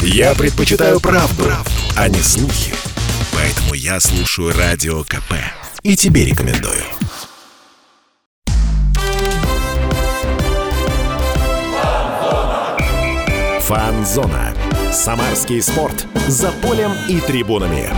[0.00, 2.74] Я предпочитаю правду, правду, а не слухи.
[3.32, 5.34] Поэтому я слушаю Радио КП.
[5.82, 6.82] И тебе рекомендую.
[13.60, 14.54] Фанзона.
[14.92, 16.06] Самарский спорт.
[16.28, 17.88] За полем и трибунами.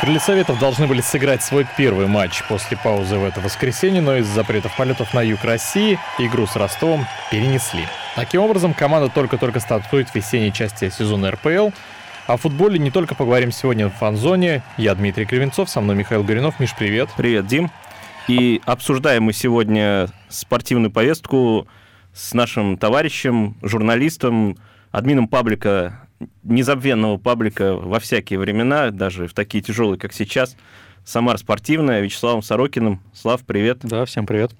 [0.00, 4.34] Крылья Советов должны были сыграть свой первый матч после паузы в это воскресенье, но из-за
[4.34, 7.88] запретов полетов на юг России игру с Ростовом перенесли.
[8.16, 11.68] Таким образом, команда только-только стартует в весенней части сезона РПЛ.
[12.26, 14.62] О футболе не только поговорим сегодня в фан-зоне.
[14.78, 16.58] Я Дмитрий Кривенцов, со мной Михаил Горинов.
[16.58, 17.10] Миш, привет.
[17.14, 17.70] Привет, Дим.
[18.26, 21.68] И обсуждаем мы сегодня спортивную повестку
[22.14, 24.56] с нашим товарищем, журналистом,
[24.92, 26.08] админом паблика
[26.42, 30.56] незабвенного паблика во всякие времена, даже в такие тяжелые, как сейчас.
[31.04, 33.02] Самар спортивная, Вячеславом Сорокиным.
[33.12, 33.80] Слав, привет.
[33.82, 34.52] Да, всем привет.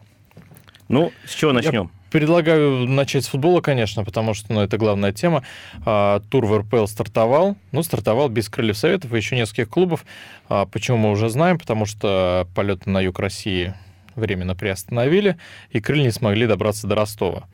[0.88, 1.90] Ну, с чего начнем?
[2.10, 5.42] Предлагаю начать с футбола, конечно, потому что ну, это главная тема.
[5.84, 7.56] А, тур в РПЛ стартовал.
[7.72, 10.04] Ну, стартовал без крыльев советов и еще нескольких клубов.
[10.48, 11.58] А, почему мы уже знаем?
[11.58, 13.74] Потому что полеты на юг России
[14.14, 15.36] временно приостановили,
[15.70, 17.48] и крылья не смогли добраться до Ростова.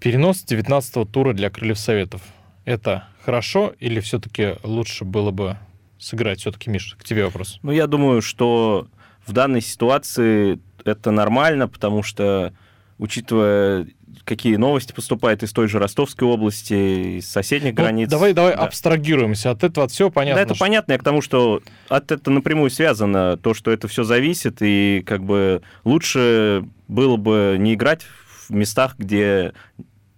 [0.00, 2.22] Перенос 19-го тура для крыльев советов.
[2.64, 5.58] Это хорошо или все-таки лучше было бы
[5.98, 6.40] сыграть?
[6.40, 7.58] Все-таки, Миш, к тебе вопрос.
[7.62, 8.88] Ну, я думаю, что
[9.26, 12.52] в данной ситуации это нормально, потому что,
[12.98, 13.86] учитывая
[14.24, 18.08] какие новости поступают из той же Ростовской области, из соседних ну, границ.
[18.08, 18.62] Давай, давай да.
[18.62, 20.36] абстрагируемся от этого, от всего понятно.
[20.36, 20.64] Да, это что...
[20.64, 25.02] понятно, я к тому, что от этого напрямую связано то, что это все зависит, и
[25.04, 29.52] как бы лучше было бы не играть в местах, где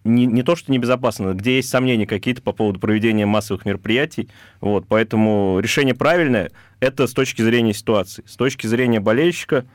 [0.04, 4.28] не, не то, что небезопасно, где есть сомнения какие-то по поводу проведения массовых мероприятий.
[4.60, 6.50] Вот, поэтому решение правильное.
[6.80, 8.22] Это с точки зрения ситуации.
[8.26, 9.66] С точки зрения болельщика,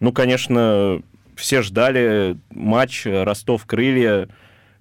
[0.00, 1.02] ну, конечно,
[1.38, 4.28] все ждали матч Ростов-Крылья,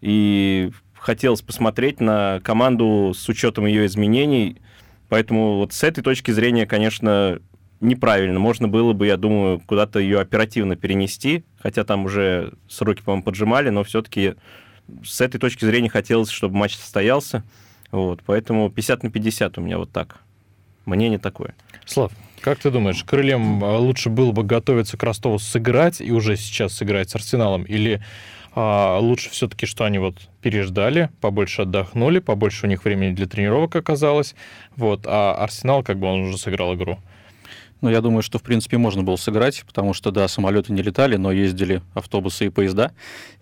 [0.01, 4.61] и хотелось посмотреть на команду с учетом ее изменений.
[5.09, 7.39] Поэтому вот с этой точки зрения, конечно,
[7.79, 8.39] неправильно.
[8.39, 13.69] Можно было бы, я думаю, куда-то ее оперативно перенести, хотя там уже сроки, по-моему, поджимали,
[13.69, 14.35] но все-таки
[15.03, 17.43] с этой точки зрения хотелось, чтобы матч состоялся.
[17.91, 20.21] Вот, поэтому 50 на 50 у меня вот так.
[20.85, 21.55] Мнение такое.
[21.85, 22.11] Слав,
[22.41, 26.73] как ты думаешь, крыльям а, лучше было бы готовиться к Ростову сыграть и уже сейчас
[26.73, 27.63] сыграть с Арсеналом?
[27.63, 28.01] Или
[28.55, 33.75] а, лучше все-таки, что они вот переждали, побольше отдохнули, побольше у них времени для тренировок
[33.75, 34.35] оказалось,
[34.75, 36.97] вот, а Арсенал, как бы он уже сыграл игру?
[37.81, 41.15] Ну, я думаю, что, в принципе, можно было сыграть, потому что, да, самолеты не летали,
[41.15, 42.91] но ездили автобусы и поезда.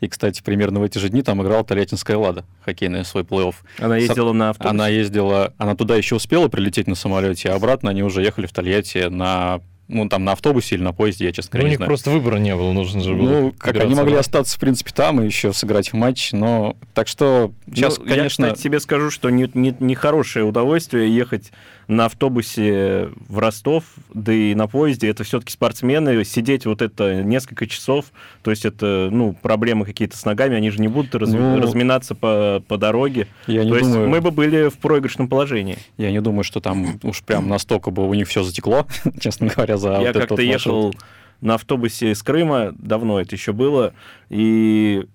[0.02, 3.56] И, кстати, примерно в эти же дни там играла Тольяттинская «Лада», хоккейная свой плей-офф.
[3.80, 4.70] Она ездила на автобусе?
[4.70, 8.52] Она ездила, она туда еще успела прилететь на самолете, а обратно они уже ехали в
[8.52, 11.78] Тольятти на ну, там, на автобусе или на поезде, я, честно говоря, ну, У них
[11.78, 11.90] знаю.
[11.90, 13.30] просто выбора не было, нужно же было.
[13.30, 16.76] Ну, как они могли остаться, в принципе, там и еще сыграть в матч, но...
[16.94, 18.46] Так что сейчас, ну, конечно...
[18.46, 21.52] Я, кстати, тебе скажу, что не, не, не хорошее удовольствие ехать
[21.88, 27.68] на автобусе в Ростов, да и на поезде, это все-таки спортсмены, сидеть вот это несколько
[27.68, 28.06] часов,
[28.42, 32.16] то есть это, ну, проблемы какие-то с ногами, они же не будут раз, ну, разминаться
[32.16, 33.28] по, по дороге.
[33.48, 34.10] Я то не есть думаю...
[34.10, 35.78] мы бы были в проигрышном положении.
[35.98, 38.88] Я не думаю, что там уж прям настолько бы у них все затекло,
[39.20, 40.94] честно говоря, за Я вот как-то ехал
[41.42, 43.94] на автобусе из Крыма, давно это еще было,
[44.30, 45.06] и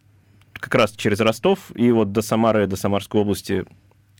[0.52, 3.64] как раз через Ростов, и вот до Самары, до Самарской области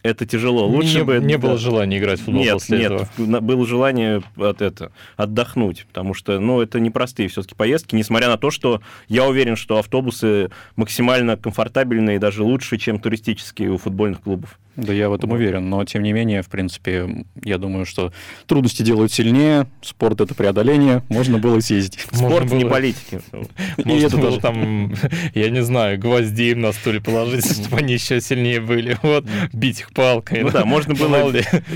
[0.03, 0.67] это тяжело.
[0.67, 3.41] Лучше не, бы не было желания играть в футбол нет, после нет, этого.
[3.41, 8.51] было желание от это отдохнуть, потому что, ну, это непростые все-таки поездки, несмотря на то,
[8.51, 14.59] что я уверен, что автобусы максимально комфортабельные и даже лучше, чем туристические у футбольных клубов.
[14.77, 18.13] Да, я в этом уверен, но тем не менее, в принципе, я думаю, что
[18.47, 22.07] трудности делают сильнее, спорт это преодоление, можно было съездить.
[22.13, 23.21] Спорт не политики.
[23.85, 24.95] Может было там,
[25.35, 29.81] я не знаю, гвозди им на стуле положить, чтобы они еще сильнее были, вот, бить
[29.81, 30.43] их палкой.
[30.43, 31.33] Ну да, можно было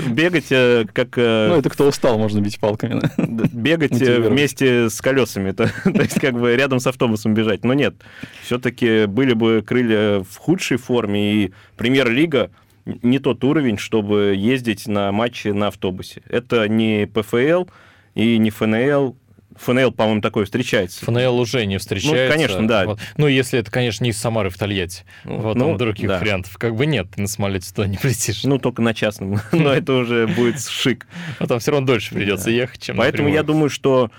[0.07, 1.17] бегать э, как...
[1.17, 3.01] Э, ну это кто устал, можно бить палками.
[3.17, 7.63] Бегать э, вместе с колесами, то есть как бы рядом с автобусом бежать.
[7.63, 7.95] Но нет,
[8.41, 12.51] все-таки были бы крылья в худшей форме, и премьер-лига
[12.85, 16.21] не тот уровень, чтобы ездить на матчи на автобусе.
[16.29, 17.65] Это не ПФЛ
[18.13, 19.15] и не ФНЛ,
[19.57, 21.03] ФНЛ, по-моему, такое встречается.
[21.05, 22.25] ФНЛ уже не встречается.
[22.25, 22.85] Ну, конечно, да.
[22.85, 22.99] Вот.
[23.17, 25.03] Ну, если это, конечно, не из Самары в Тольятти.
[25.23, 26.19] Ну, вот ну, там других да.
[26.19, 27.07] вариантов как бы нет.
[27.15, 28.43] Ты на самолете туда не полетишь.
[28.43, 29.39] Ну, только на частном.
[29.51, 31.07] Но это уже будет шик.
[31.39, 34.11] А там все равно дольше придется ехать, чем Поэтому я думаю, что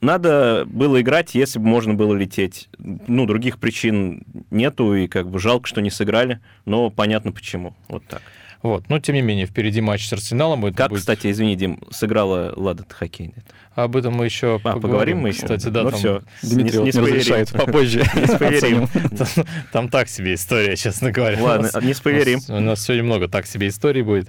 [0.00, 2.68] надо было играть, если бы можно было лететь.
[2.78, 7.74] Ну, других причин нету, и как бы жалко, что не сыграли, но понятно почему.
[7.88, 8.22] Вот так.
[8.62, 8.88] Вот.
[8.88, 10.64] Но, тем не менее, впереди матч с Арсеналом.
[10.66, 13.44] Это Как, будет- кстати, извини, Дим, сыграла Лада хоккейная?
[13.74, 15.42] Об этом мы еще А, поговорим мы еще?
[15.42, 16.22] Кстати, да, ну там, все.
[16.42, 18.04] Дмитрий вот не разрешает попозже.
[18.38, 21.42] там, там так себе история, честно говоря.
[21.42, 22.40] Ладно, не спойлерим.
[22.48, 24.28] У нас, сегодня много так себе историй будет.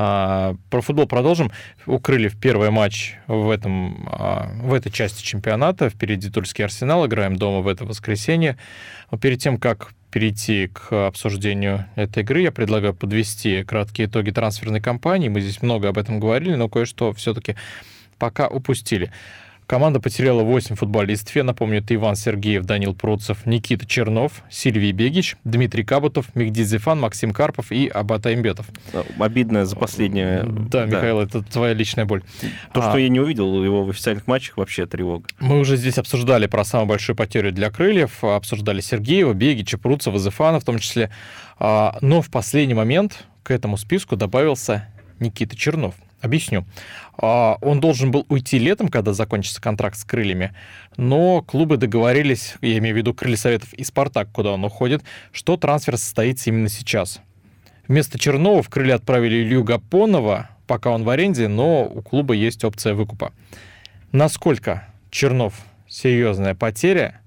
[0.00, 1.50] А, про футбол продолжим.
[1.86, 5.90] У Крыльев первый матч в, этом, а, в этой части чемпионата.
[5.90, 7.04] Впереди Тульский Арсенал.
[7.06, 8.56] Играем дома в это воскресенье.
[9.10, 14.80] Но перед тем, как перейти к обсуждению этой игры, я предлагаю подвести краткие итоги трансферной
[14.80, 15.28] кампании.
[15.28, 17.56] Мы здесь много об этом говорили, но кое-что все-таки
[18.18, 19.12] пока упустили.
[19.68, 21.36] Команда потеряла 8 футболистов.
[21.36, 26.98] Я напомню, это Иван Сергеев, Данил Пруцев, Никита Чернов, Сильвий Бегич, Дмитрий Кабутов, Мигди Зефан,
[26.98, 28.64] Максим Карпов и Абата Имбетов.
[29.18, 30.42] Обидно за последнее.
[30.42, 32.22] Да, Михаил, это твоя личная боль.
[32.72, 35.28] То, А, что я не увидел его в официальных матчах, вообще тревога.
[35.38, 40.60] Мы уже здесь обсуждали про самую большую потерю для крыльев, обсуждали Сергеева, Бегича, Пруцева, Зефана
[40.60, 41.10] в том числе.
[41.58, 44.88] А, Но в последний момент к этому списку добавился
[45.20, 45.94] Никита Чернов.
[46.20, 46.64] Объясню.
[47.16, 50.54] А, Он должен был уйти летом, когда закончится контракт с крыльями,
[50.96, 55.56] но клубы договорились, я имею в виду Крылья Советов и Спартак, куда он уходит, что
[55.56, 57.20] трансфер состоится именно сейчас.
[57.86, 62.64] Вместо Чернова в крылья отправили Илью Гапонова, пока он в аренде, но у клуба есть
[62.64, 63.32] опция выкупа.
[64.12, 65.54] Насколько Чернов
[65.88, 67.20] серьезная потеря,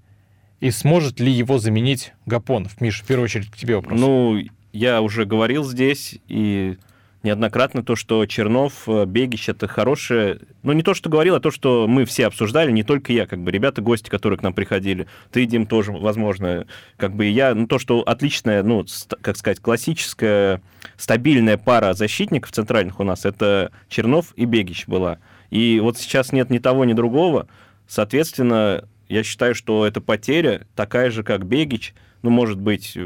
[0.60, 2.80] и сможет ли его заменить Гапонов?
[2.80, 4.00] Миш, в первую очередь к тебе вопрос.
[4.00, 4.40] Ну,
[4.74, 6.78] я уже говорил здесь и
[7.24, 10.40] неоднократно то, что Чернов, э, Бегич это хорошее...
[10.64, 13.40] Ну, не то, что говорил, а то, что мы все обсуждали, не только я, как
[13.40, 15.08] бы ребята, гости, которые к нам приходили.
[15.32, 16.66] Ты, Дим, тоже, возможно,
[16.98, 17.54] как бы и я.
[17.54, 18.86] Ну, то, что отличная, ну,
[19.22, 20.62] как сказать, классическая,
[20.98, 25.20] стабильная пара защитников центральных у нас, это Чернов и Бегич была.
[25.50, 27.48] И вот сейчас нет ни того, ни другого.
[27.88, 31.94] Соответственно, я считаю, что эта потеря такая же, как Бегич,
[32.24, 32.98] ну, может быть,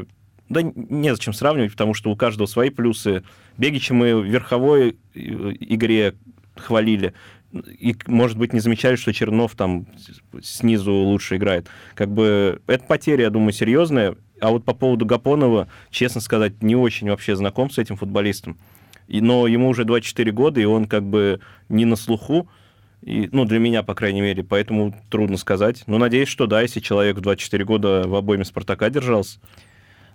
[0.48, 3.24] да незачем сравнивать, потому что у каждого свои плюсы.
[3.58, 5.18] Бегича мы в верховой э,
[5.60, 6.14] игре
[6.56, 7.14] хвалили,
[7.52, 9.86] и, может быть, не замечали, что Чернов там
[10.42, 11.68] снизу лучше играет.
[11.94, 14.16] Как бы это потеря, я думаю, серьезная.
[14.40, 18.58] А вот по поводу Гапонова, честно сказать, не очень вообще знаком с этим футболистом.
[19.08, 22.48] И, но ему уже 24 года, и он как бы не на слуху.
[23.02, 25.84] И, ну, для меня, по крайней мере, поэтому трудно сказать.
[25.86, 29.38] Но надеюсь, что да, если человек в 24 года в обойме Спартака держался,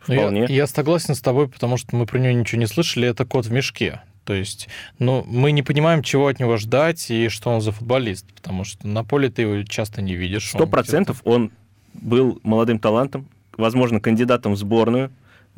[0.08, 0.46] Ну, я- вполне.
[0.50, 3.52] Я, согласен с тобой, потому что мы про него ничего не слышали, это кот в
[3.52, 4.02] мешке.
[4.26, 4.70] То есть,
[5.00, 8.88] ну, мы не понимаем, чего от него ждать и что он за футболист, потому что
[8.88, 10.48] на поле ты его часто не видишь.
[10.50, 11.52] Сто процентов он
[11.94, 13.28] был молодым талантом,
[13.58, 15.12] возможно, кандидатом в сборную,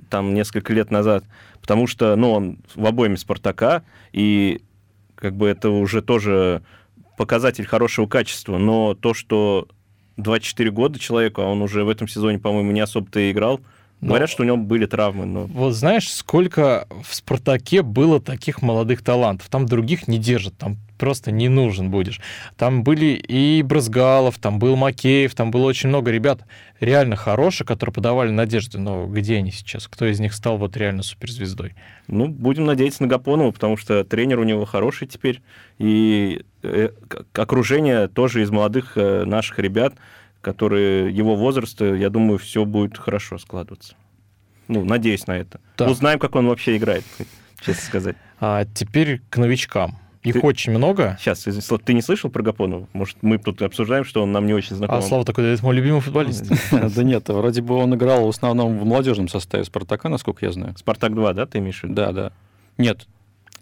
[0.09, 1.25] там, несколько лет назад,
[1.61, 4.61] потому что, ну, он в обойме Спартака, и
[5.15, 6.63] как бы это уже тоже
[7.17, 9.67] показатель хорошего качества, но то, что
[10.17, 13.59] 24 года человеку, а он уже в этом сезоне, по-моему, не особо-то и играл,
[14.03, 15.45] Но- говорят, что у него были травмы, но...
[15.45, 19.49] Вот знаешь, сколько в «Спартаке» было таких молодых талантов.
[19.49, 22.21] Там других не держат, там просто не нужен будешь.
[22.55, 26.45] Там были и Брызгалов, там был Макеев, там было очень много ребят
[26.79, 28.79] реально хороших, которые подавали надежды.
[28.79, 29.87] Но где они сейчас?
[29.87, 31.75] Кто из них стал вот реально суперзвездой?
[32.07, 35.41] Ну, будем надеяться на Гапонова, потому что тренер у него хороший теперь,
[35.77, 36.89] и э,
[37.33, 39.95] окружение тоже из молодых э, наших ребят,
[40.43, 43.95] которые его возраста, я думаю, все будет хорошо складываться.
[44.67, 45.59] Ну, надеюсь на это.
[45.77, 45.89] Да.
[45.89, 47.03] Узнаем, как он вообще играет,
[47.65, 48.15] честно сказать.
[48.39, 49.97] А теперь к новичкам.
[50.21, 51.17] Их Ты- очень много.
[51.19, 51.45] Сейчас,
[51.85, 52.87] ты не слышал про Гапонова?
[52.93, 54.97] Может, мы тут обсуждаем, что он нам не очень знаком.
[54.97, 56.45] А Слава такой, это мой любимый футболист.
[56.71, 60.75] Да нет, вроде бы он играл в основном в молодежном составе Спартака, насколько я знаю.
[60.77, 61.95] Спартак-2, да, ты имеешь в виду?
[61.95, 62.31] Да, да.
[62.77, 63.05] Нет,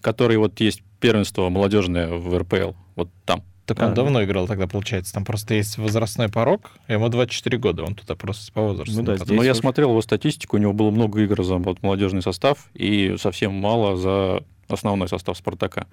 [0.02, 3.44] который вот есть первенство молодежное в РПЛ, вот там.
[3.66, 3.92] Так он А.
[3.92, 5.14] давно играл тогда, получается.
[5.14, 6.72] Там просто есть возрастной порог.
[6.88, 8.96] Ему 24 года, он туда просто по возрасту.
[8.96, 9.42] Ну да, не здесь подходит.
[9.42, 13.16] Но я смотрел его статистику, у него было много игр за вот, молодежный состав и
[13.20, 15.88] совсем мало за основной состав Спартака.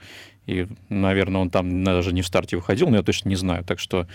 [0.47, 3.65] И, наверное, он там даже не в старте выходил, но я точно не знаю.
[3.65, 4.07] Так что,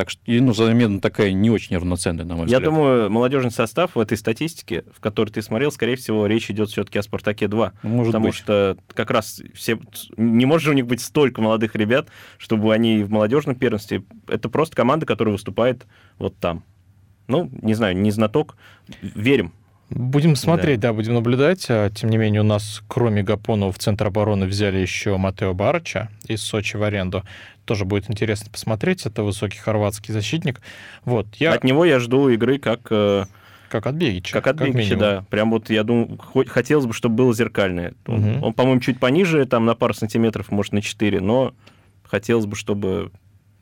[0.00, 2.62] так что ну, замена такая не очень равноценная, на мой Я взгляд.
[2.62, 6.98] думаю, молодежный состав в этой статистике, в которой ты смотрел, скорее всего, речь идет все-таки
[6.98, 7.72] о Спартаке-2.
[7.82, 8.34] Ну, Может потому быть.
[8.34, 9.78] что как раз все...
[10.16, 14.02] Не может же у них быть столько молодых ребят, чтобы они в молодежном первенстве...
[14.26, 15.86] Это просто команда, которая выступает
[16.18, 16.64] вот там.
[17.28, 18.56] Ну, не знаю, не знаток.
[19.02, 19.52] Верим.
[19.90, 20.92] Будем смотреть, да.
[20.92, 21.66] будем наблюдать.
[21.68, 26.08] А, Тем не менее, у нас, кроме Гапонова, в центр обороны взяли еще Матео Барыча
[26.26, 27.24] из Сочи в аренду.
[27.64, 29.04] Тоже будет интересно посмотреть.
[29.06, 30.60] Это высокий хорватский защитник.
[31.04, 33.24] Вот, я От него я жду игры как, э,
[33.68, 34.32] как от Бегича.
[34.32, 34.98] как от Бигича, минимум.
[35.00, 35.24] да.
[35.28, 37.94] Прям вот я думаю, хоть- хотелось бы, чтобы было зеркальное.
[38.06, 38.42] Он, Мгм.
[38.44, 41.52] он, по-моему, чуть пониже, там на пару сантиметров, может, на 4, но
[42.04, 43.10] хотелось бы, чтобы...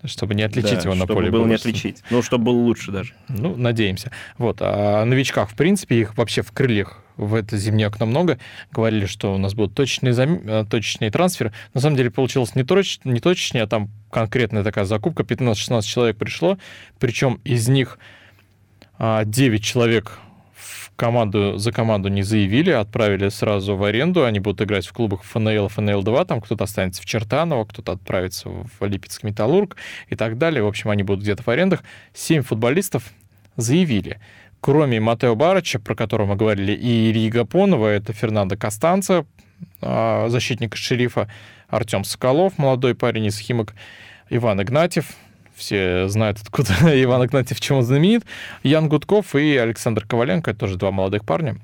[0.04, 1.30] Чтобы не отличить да, его на чтобы поле.
[1.30, 2.02] было не отличить.
[2.10, 3.14] Ну, чтобы было лучше даже.
[3.28, 4.12] Ну, надеемся.
[4.36, 4.58] Вот.
[4.60, 8.38] А о новичках, в принципе, их вообще в крыльях в это зимнее окно много.
[8.70, 10.40] Говорили, что у нас будут точечные, зам...
[10.44, 11.52] Э, точечные трансферы.
[11.74, 13.00] На самом деле получилось не, точ...
[13.04, 15.24] не точечнее, а там конкретная такая закупка.
[15.24, 16.58] 15-16 человек пришло,
[17.00, 17.98] причем из них
[18.98, 20.20] 9 а, человек
[20.98, 24.24] команду, за команду не заявили, отправили сразу в аренду.
[24.24, 26.26] Они будут играть в клубах ФНЛ, ФНЛ-2.
[26.26, 29.76] Там кто-то останется в Чертаново, кто-то отправится в Липецкий Металлург
[30.08, 30.62] и так далее.
[30.62, 31.82] В общем, они будут где-то в арендах.
[32.12, 33.04] Семь футболистов
[33.56, 34.18] заявили.
[34.60, 39.24] Кроме Матео Барыча, про которого мы говорили, и Ильи Гапонова, это Фернандо Костанца,
[39.80, 41.30] а, защитник шерифа,
[41.68, 43.74] Артем Соколов, молодой парень из Химок,
[44.30, 45.06] Иван Игнатьев,
[45.58, 46.72] все знают, откуда
[47.02, 48.24] Иван Игнатьев, чем он знаменит,
[48.62, 51.58] Ян Гудков и Александр Коваленко, тоже два молодых парня.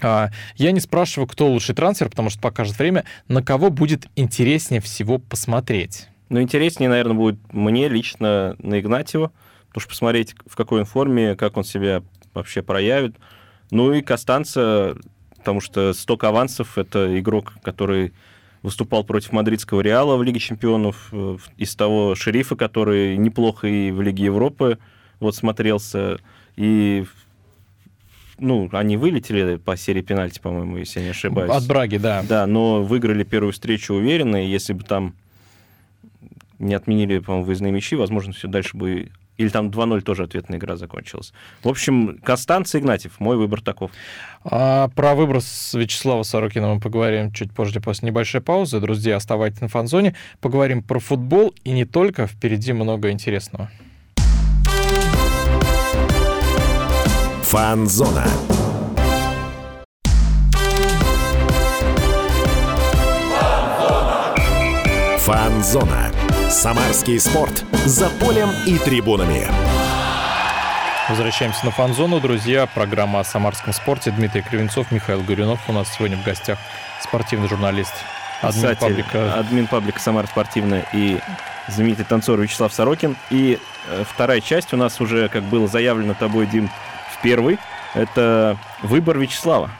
[0.00, 4.80] А, я не спрашиваю, кто лучший трансфер, потому что покажет время, на кого будет интереснее
[4.80, 6.08] всего посмотреть.
[6.28, 9.30] Ну, интереснее, наверное, будет мне лично на Игнатьева,
[9.68, 12.02] потому что посмотреть, в какой он форме, как он себя
[12.34, 13.16] вообще проявит.
[13.70, 14.96] Ну и Костанца,
[15.36, 18.12] потому что сток авансов— это игрок, который
[18.62, 24.00] выступал против мадридского Реала в Лиге чемпионов, э, из того шерифа, который неплохо и в
[24.00, 24.78] Лиге Европы
[25.20, 26.18] вот смотрелся,
[26.56, 27.04] и
[28.38, 31.52] ну, они вылетели по серии пенальти, по-моему, если я не ошибаюсь.
[31.52, 32.24] От Браги, да.
[32.28, 35.14] Да, но выиграли первую встречу уверенно, и если бы там
[36.58, 39.10] не отменили, по-моему, выездные мячи, возможно, все дальше бы
[39.42, 41.32] или там 2-0 тоже ответная игра закончилась.
[41.62, 43.18] В общем, Костанц Игнатьев.
[43.18, 43.90] Мой выбор таков.
[44.44, 48.80] А про выбор с Вячеслава Сорокина мы поговорим чуть позже, после небольшой паузы.
[48.80, 50.14] Друзья, оставайтесь на фанзоне.
[50.40, 52.26] Поговорим про футбол и не только.
[52.26, 53.68] Впереди много интересного.
[57.42, 58.26] Фанзона.
[65.18, 66.31] Фанзона.
[66.52, 67.64] Самарский спорт.
[67.86, 69.48] За полем и трибунами.
[71.08, 72.66] Возвращаемся на фан-зону, друзья.
[72.66, 74.10] Программа о самарском спорте.
[74.10, 75.60] Дмитрий Кривенцов, Михаил Горюнов.
[75.68, 76.58] У нас сегодня в гостях
[77.00, 77.94] спортивный журналист.
[78.42, 79.34] Админ Кстати, паблика.
[79.34, 81.20] Админ паблика «Самара спортивная» и
[81.68, 83.16] знаменитый танцор Вячеслав Сорокин.
[83.30, 86.68] И э, вторая часть у нас уже, как было заявлено тобой, Дим,
[87.14, 87.58] в первый.
[87.94, 89.70] Это выбор Вячеслава.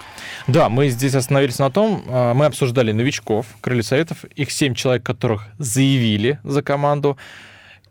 [0.47, 5.03] Да, мы здесь остановились на том, а, мы обсуждали новичков, крылья советов, их семь человек,
[5.05, 7.17] которых заявили за команду.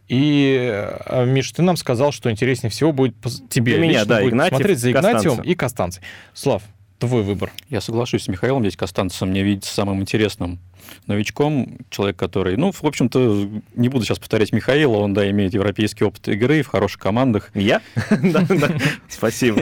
[0.07, 0.57] И,
[1.05, 3.15] а, Миш, ты нам сказал, что интереснее всего будет
[3.49, 5.45] тебе Для меня, да, будет Игнатьев, смотреть за Игнатьевым Костанцев.
[5.45, 6.03] и Костанцей.
[6.33, 6.63] Слав,
[7.01, 7.51] твой выбор.
[7.69, 10.59] Я соглашусь с Михаилом, здесь Костанцев мне видится самым интересным
[11.07, 16.03] новичком, человек, который, ну, в общем-то, не буду сейчас повторять Михаила, он, да, имеет европейский
[16.03, 17.49] опыт игры в хороших командах.
[17.53, 17.81] Я?
[19.09, 19.61] Спасибо.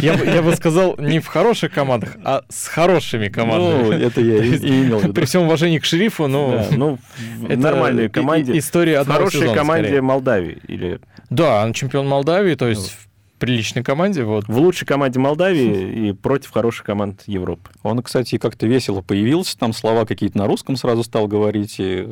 [0.00, 3.82] Я бы сказал, не в хороших командах, а с хорошими командами.
[3.82, 5.12] Ну, это я и имел в виду.
[5.12, 6.66] При всем уважении к шерифу, но...
[6.70, 6.98] Ну,
[7.38, 8.58] в нормальной команде.
[8.58, 10.58] История одного Хорошей команде Молдавии.
[10.68, 12.96] или Да, он чемпион Молдавии, то есть
[13.38, 14.24] приличной команде.
[14.24, 14.48] Вот.
[14.48, 17.70] В лучшей команде Молдавии и против хороших команд Европы.
[17.82, 21.76] Он, кстати, как-то весело появился, там слова какие-то на русском сразу стал говорить.
[21.78, 22.08] И...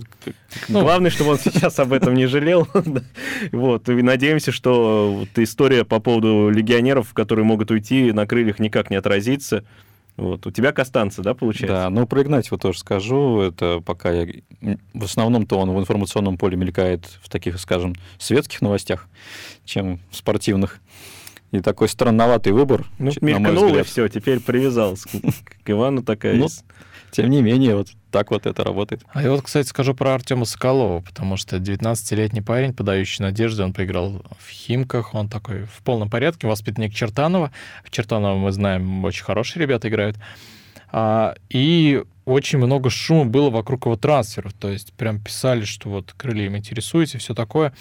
[0.68, 2.68] Ну, Главное, чтобы он сейчас об этом не жалел.
[3.52, 3.88] Вот.
[3.88, 8.96] И надеемся, что вот история по поводу легионеров, которые могут уйти на крыльях, никак не
[8.96, 9.64] отразится.
[10.16, 10.46] Вот.
[10.46, 11.76] У тебя Костанца, да, получается?
[11.76, 13.40] Да, ну про Игнатьева тоже скажу.
[13.40, 14.26] Это пока я...
[14.92, 19.08] В основном-то он в информационном поле мелькает в таких, скажем, светских новостях,
[19.64, 20.80] чем в спортивных.
[21.50, 23.86] И такой странноватый выбор, ну, на мой взгляд.
[23.86, 26.34] и все, теперь привязался к Ивану такая.
[26.34, 26.48] Ну,
[27.12, 29.02] тем не менее, вот так вот это работает.
[29.12, 33.72] А я вот, кстати, скажу про Артема Соколова, потому что 19-летний парень, подающий надежды, он
[33.72, 37.50] поиграл в Химках, он такой в полном порядке, воспитанник Чертанова.
[37.82, 40.16] В Чертаново, мы знаем, очень хорошие ребята играют.
[40.92, 46.14] А, и очень много шума было вокруг его трансферов, то есть прям писали, что вот
[46.16, 47.74] крылья интересуете, все такое.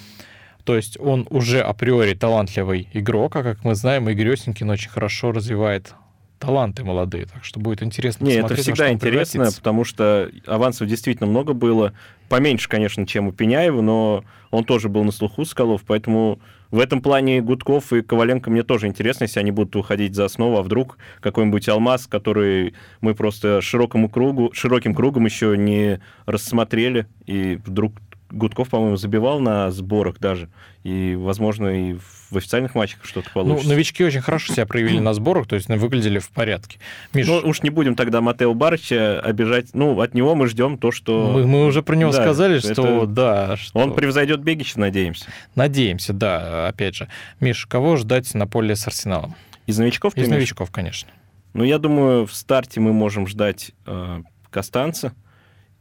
[0.64, 5.32] То есть он уже априори талантливый игрок, а как мы знаем, Игорь Осенькин очень хорошо
[5.32, 5.94] развивает
[6.44, 11.54] таланты молодые, так что будет интересно Не, это всегда интересно, потому что авансов действительно много
[11.54, 11.94] было.
[12.28, 17.02] Поменьше, конечно, чем у Пеняева, но он тоже был на слуху Скалов, поэтому в этом
[17.02, 20.98] плане Гудков и Коваленко мне тоже интересно, если они будут уходить за основу, а вдруг
[21.22, 27.94] какой-нибудь алмаз, который мы просто широкому кругу, широким кругом еще не рассмотрели, и вдруг
[28.34, 30.50] Гудков, по-моему, забивал на сборах даже.
[30.84, 33.68] И, возможно, и в официальных матчах что-то ну, получится.
[33.68, 36.80] Ну, новички очень хорошо себя проявили на сборах, то есть выглядели в порядке.
[37.14, 37.28] Миш...
[37.28, 39.74] Ну, уж не будем тогда Матео Барыча обижать.
[39.74, 41.32] Ну, от него мы ждем то, что...
[41.32, 43.06] Мы, мы уже про него да, сказали, что это...
[43.06, 43.58] да.
[43.58, 43.80] Что...
[43.80, 45.26] Он превзойдет Бегича, надеемся.
[45.56, 47.08] Надеемся, да, опять же.
[47.40, 49.36] Миш, кого ждать на поле с Арсеналом?
[49.68, 50.18] Из новичков?
[50.18, 51.10] Из новичков, конечно.
[51.54, 55.14] Ну, я думаю, в старте мы можем ждать э, Костанца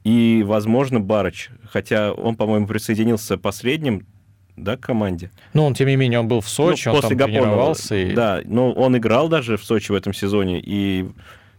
[0.05, 1.51] и, возможно, Барыч.
[1.71, 4.07] Хотя он, по-моему, присоединился последним
[4.57, 5.31] да, к команде.
[5.55, 7.97] Ну, он, тем не менее, он был в Сочи, Ну, он там Гапонова, тренировался.
[7.97, 8.15] И...
[8.15, 11.09] Да, но он играл даже в Сочи в этом сезоне, и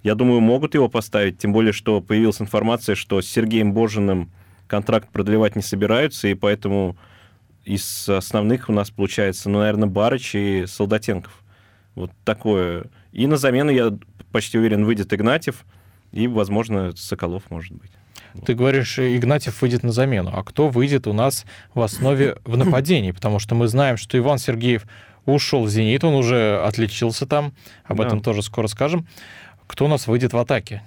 [0.04, 4.32] я думаю, могут его поставить, тем более, что появилась информация, что с Сергеем Божиным
[4.68, 6.98] контракт продлевать не собираются, и поэтому
[7.64, 11.44] из основных у нас получается, ну, наверное, Барыч и Солдатенков.
[11.96, 12.86] Вот такое.
[13.12, 13.98] И на замену, я
[14.32, 15.66] почти уверен, выйдет Игнатьев,
[16.12, 17.92] и, возможно, Соколов, может быть.
[18.46, 20.32] Ты говоришь, Игнатьев выйдет на замену.
[20.34, 23.12] А кто выйдет у нас в основе в нападении?
[23.12, 24.86] Потому что мы знаем, что Иван Сергеев
[25.25, 27.54] ушел в «Зенит», он уже отличился там.
[27.86, 28.08] Об Да.
[28.08, 29.08] этом тоже скоро скажем.
[29.68, 30.82] Кто у нас выйдет в атаке?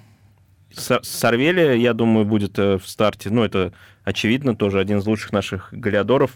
[1.03, 3.31] Сарвелия, я думаю, будет э, в старте.
[3.31, 3.73] Ну, это
[4.05, 6.33] очевидно, тоже один из лучших наших голеадоров.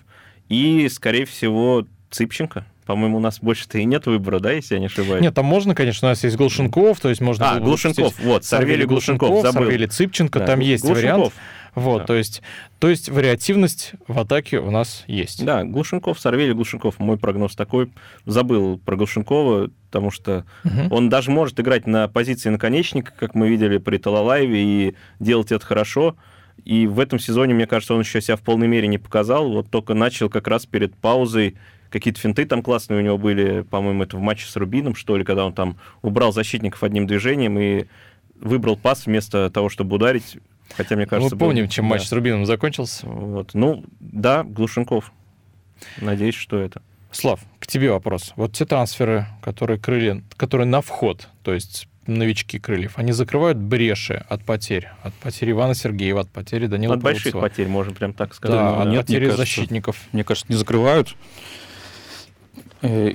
[0.49, 2.65] И, скорее всего, Цыпченко.
[2.87, 5.23] По-моему, у нас больше-то и нет выбора, да, если я не ошибаюсь?
[5.23, 7.53] Нет, там можно, конечно, у нас есть Глушенков, то есть можно...
[7.53, 9.53] А, Глушенков, вот, Сарвелий Глушенков, забыл.
[9.65, 11.03] Сарвелий Цыпченко, Да, там есть Глушенков.
[11.19, 11.33] вариант.
[11.77, 12.07] Вот, Да.
[12.07, 12.43] то есть,
[12.81, 15.45] то есть вариативность в атаке у нас есть.
[15.45, 16.99] Да, Глушенков, Сарвелий Глушенков.
[16.99, 17.93] Мой прогноз такой.
[18.27, 20.89] Забыл про Глушенкова, потому что Мгм.
[20.93, 25.65] он даже может играть на позиции наконечника, как мы видели при Талалаеве, и делать это
[25.65, 26.17] хорошо.
[26.65, 29.49] И в этом сезоне, мне кажется, он еще себя в полной мере не показал.
[29.53, 31.57] Вот только начал как раз перед паузой
[31.91, 35.25] какие-то финты там классные у него были, по-моему, это в матче с Рубином, что ли,
[35.25, 37.87] когда он там убрал защитников одним движением и
[38.41, 40.39] выбрал пас вместо того, чтобы ударить.
[40.77, 41.35] Хотя, мне кажется...
[41.35, 41.91] Мы помним, был- чем да.
[41.91, 43.07] матч с Рубином закончился.
[43.07, 43.55] Вот.
[43.55, 45.13] Ну, да, Глушенков.
[46.01, 46.81] Надеюсь, что это.
[47.11, 48.33] Слав, к тебе вопрос.
[48.37, 54.25] Вот те трансферы, которые крылья, которые на вход, то есть новички крыльев, они закрывают бреши
[54.29, 54.89] от потерь.
[55.03, 57.41] От потери Ивана Сергеева, от потери Данила От больших Пруцева.
[57.41, 58.57] потерь, можем прям так сказать.
[58.59, 59.37] Да, Ну, от нет, мне потери кажется.
[59.43, 59.97] защитников.
[60.13, 61.17] мне кажется, не закрывают.
[62.83, 63.13] Э,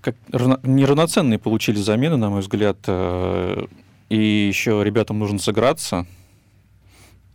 [0.00, 2.78] Как равно- неравноценные получили замены, на мой взгляд.
[2.86, 3.66] э,
[4.08, 4.16] И
[4.48, 6.06] еще ребятам нужно сыграться.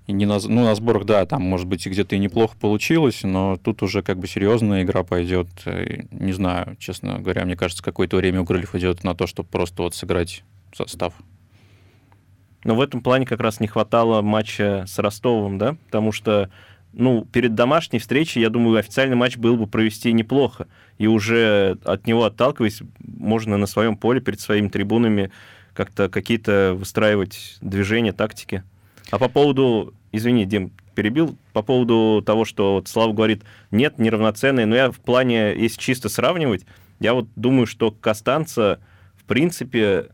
[0.08, 3.58] И не на, ну, на сборах, да, там, может быть, где-то и неплохо получилось, но
[3.58, 5.48] тут уже как бы серьезная игра пойдет.
[5.66, 9.50] Э, Не знаю, честно говоря, мне кажется, какое-то время у Крыльев идет на то, чтобы
[9.50, 11.14] просто вот сыграть состав.
[12.64, 16.50] Но в этом плане как раз не хватало матча с Ростовом, да, потому что,
[16.94, 20.68] ну, перед домашней встречей, я думаю, официальный матч был бы провести неплохо.
[20.98, 25.32] И уже от него отталкиваясь, можно на своем поле перед своими трибунами
[25.74, 28.64] как-то какие-то выстраивать движения, тактики.
[29.10, 34.66] А по поводу, извини, Дим, перебил, по поводу того, что вот Слава говорит, нет, неравноценные,
[34.66, 36.66] но я в плане, если чисто сравнивать,
[37.00, 38.80] я вот думаю, что Костанца,
[39.16, 40.10] в принципе,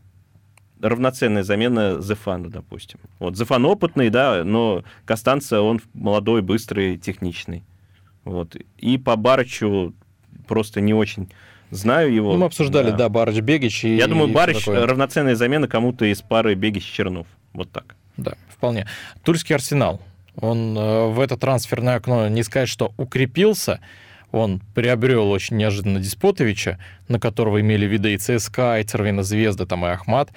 [0.80, 2.98] равноценная замена Зефану, допустим.
[3.18, 7.64] Вот Зефан опытный, да, но Костанца, он молодой, быстрый, техничный.
[8.24, 8.56] Вот.
[8.76, 9.94] И по Барычу
[10.46, 11.30] просто не очень
[11.70, 12.32] знаю его.
[12.32, 13.84] Ну, мы обсуждали, да, Барыч Бегич.
[13.84, 14.86] И, Я думаю, и Барыч такое.
[14.86, 17.26] равноценная замена кому-то из пары Бегич-Чернов.
[17.52, 17.96] Вот так.
[18.16, 18.86] Да, вполне.
[19.24, 20.00] Тульский арсенал.
[20.36, 23.80] Он э, в это трансферное окно не сказать, что укрепился.
[24.30, 29.84] Он приобрел очень неожиданно Диспотовича, на которого имели виды и ЦСКА, и Цервина Звезда, там
[29.86, 30.30] и Ахмат.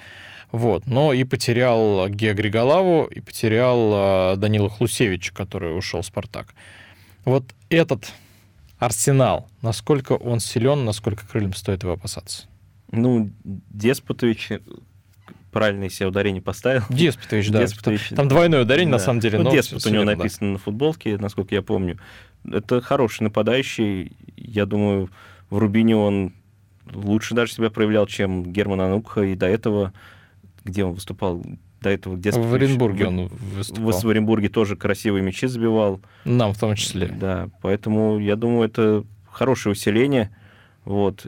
[0.52, 0.86] Вот.
[0.86, 6.54] Но и потерял Гео Григолаву, и потерял э, Данила Хлусевича, который ушел в «Спартак».
[7.24, 8.12] Вот этот
[8.78, 12.46] арсенал, насколько он силен, насколько крыльям стоит его опасаться?
[12.90, 14.60] Ну, Деспотович э,
[15.52, 16.82] правильное себе ударение поставил.
[16.90, 17.60] Деспотович, да.
[17.60, 18.08] Деспотович.
[18.10, 19.04] Там двойное ударение, на Да.
[19.04, 19.38] самом деле.
[19.38, 20.18] Ну, но Деспот у него верно, да.
[20.18, 21.98] написано на футболке, насколько я помню.
[22.44, 24.12] Это хороший нападающий.
[24.36, 25.10] Я думаю,
[25.48, 26.32] в Рубине он
[26.92, 29.22] лучше даже себя проявлял, чем Герман Анукха.
[29.22, 29.92] И до этого,
[30.64, 31.42] где он выступал?
[31.80, 33.92] До этого где В Оренбурге он выступал.
[33.92, 36.00] В Оренбурге тоже красивые мячи забивал.
[36.24, 37.08] Нам в том числе.
[37.08, 40.30] Да, поэтому я думаю, это хорошее усиление.
[40.84, 41.26] Вот.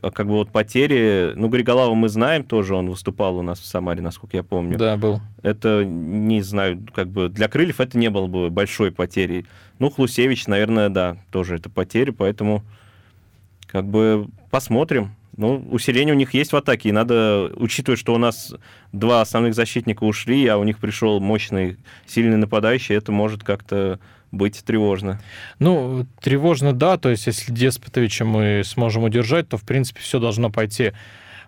[0.00, 1.32] А как бы вот потери...
[1.34, 4.76] Ну, Григолава мы знаем тоже, он выступал у нас в Самаре, насколько я помню.
[4.76, 5.20] Да, был.
[5.42, 9.46] Это, не знаю, как бы для крыльев это не было бы большой потерей.
[9.78, 12.62] Ну, Хлусевич, наверное, да, тоже это потери, поэтому
[13.66, 15.14] как бы посмотрим.
[15.36, 18.54] Ну, усиление у них есть в атаке, и надо, учитывая, что у нас
[18.92, 23.98] два основных защитника ушли, а у них пришел мощный, сильный нападающий, это может как-то
[24.30, 25.20] быть тревожно.
[25.58, 26.98] Ну, тревожно, да.
[26.98, 30.92] То есть, если Деспотовича мы сможем удержать, то, в принципе, все должно пойти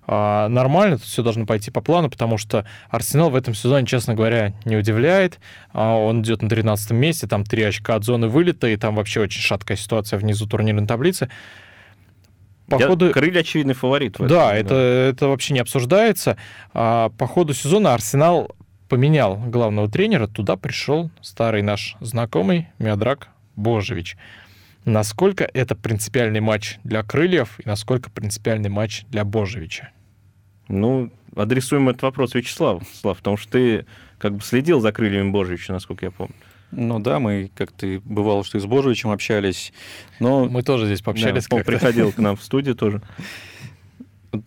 [0.07, 4.53] а, нормально, все должно пойти по плану, потому что Арсенал в этом сезоне, честно говоря,
[4.65, 5.41] не удивляет.
[5.73, 9.21] А, он идет на 13 месте, там три очка от зоны вылета, и там вообще
[9.21, 11.29] очень шаткая ситуация внизу турнирной таблицы.
[12.69, 13.11] По Я- ходу...
[13.13, 14.19] Крылья очевидный фаворит.
[14.19, 16.37] в этом, Да, это, это вообще не обсуждается.
[16.75, 18.55] А, по ходу сезона Арсенал
[18.89, 24.17] поменял главного тренера, туда пришел старый наш знакомый Миодрак Божевич.
[24.85, 29.91] Насколько это принципиальный матч для крыльев и насколько принципиальный матч для Божевича?
[30.69, 33.87] Ну, адресуем этот вопрос Вячеславу, Слав, потому что ты
[34.19, 36.35] как бы следил за крыльями Божьевича, насколько я помню.
[36.73, 39.73] Ну да, мы как-то бывало, что и с Божевичем общались,
[40.21, 43.01] но Мы тоже здесь пообщались Да, он приходил к нам в студию тоже.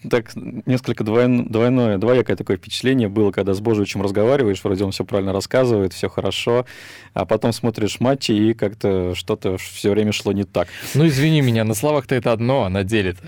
[0.10, 5.06] так несколько двойн- двойное, двоякое такое впечатление было, когда с Божевичем разговариваешь, вроде он все
[5.06, 6.66] правильно рассказывает, все хорошо,
[7.14, 10.68] а потом смотришь матчи, и как-то что-то все время шло не так.
[10.94, 13.24] Ну, извини меня, на словах-то это одно, а на деле-то.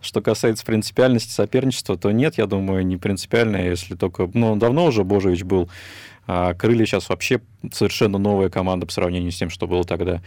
[0.00, 4.28] Что касается принципиальности соперничества, то нет, я думаю, не принципиально, если только...
[4.34, 5.70] Ну, давно уже Божевич был,
[6.26, 7.40] а Крылья сейчас вообще
[7.72, 10.20] совершенно новая команда по сравнению с тем, что было тогда.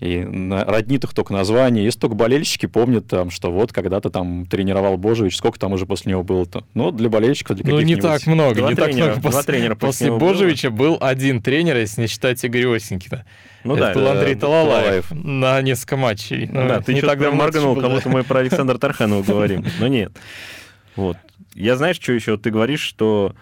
[0.00, 1.84] И на- роднит их только название.
[1.84, 6.12] Если только болельщики помнят, там, что вот когда-то там тренировал Божевич, сколько там уже после
[6.12, 6.64] него было-то?
[6.72, 9.20] Ну, для болельщиков, для Ну, не так много, Два не так тренера, много.
[9.20, 10.28] два После, тренера после после него было.
[10.30, 13.26] Божевича был один тренер, если не считать Игоря Осенькина.
[13.62, 15.10] Ну это да, был Андрей Талалаев Талалаев.
[15.12, 16.46] на несколько матчей.
[16.50, 19.66] Ну, да, ты не так давно моргнул, как будто мы про Александра Тарханова говорим.
[19.78, 20.12] Но нет.
[20.96, 21.18] Вот.
[21.54, 22.36] Я знаешь, что еще?
[22.38, 23.34] Ты говоришь, что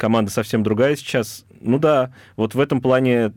[0.00, 1.44] команда совсем другая сейчас.
[1.60, 3.32] Ну да, вот в этом плане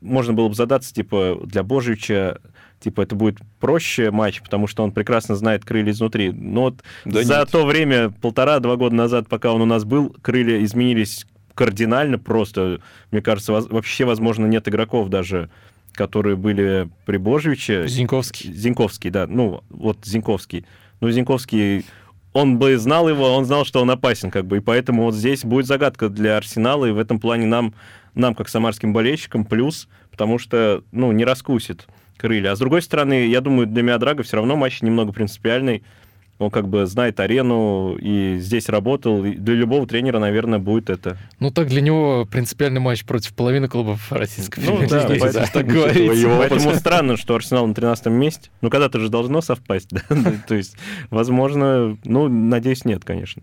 [0.00, 2.40] можно было бы задаться, типа, для Божевича,
[2.80, 6.32] типа, это будет проще матч, потому что он прекрасно знает крылья изнутри.
[6.32, 7.50] Но вот Да за нет.
[7.50, 12.80] то время, полтора-два года назад, пока он у нас был, крылья изменились кардинально просто.
[13.12, 15.50] Мне кажется, вообще, возможно, нет игроков даже,
[15.92, 17.86] которые были при Божевиче.
[17.86, 18.52] Зиньковский.
[18.52, 19.28] Зиньковский, да.
[19.28, 20.66] Ну, вот Зиньковский.
[21.00, 21.84] Ну, Зиньковский,
[22.38, 25.44] он бы знал его, он знал, что он опасен, как бы, и поэтому вот здесь
[25.44, 27.74] будет загадка для Арсенала, и в этом плане нам,
[28.14, 32.52] нам как самарским болельщикам, плюс, потому что, ну, не раскусит крылья.
[32.52, 35.82] А с другой стороны, я думаю, для Миодрага все равно матч немного принципиальный.
[36.38, 39.24] Он как бы знает арену и здесь работал.
[39.24, 41.16] И для любого тренера, наверное, будет это.
[41.40, 45.66] Ну, так для него принципиальный матч против половины клубов российской Ну, да, если поэтому- так
[45.66, 45.96] говорить.
[46.18, 46.50] его опыт.
[46.50, 48.50] Поэтому странно, что Арсенал на 13 месте.
[48.60, 50.02] Ну, когда-то же должно совпасть, да?
[50.46, 50.76] То есть,
[51.10, 53.42] возможно, ну, надеюсь, нет, конечно.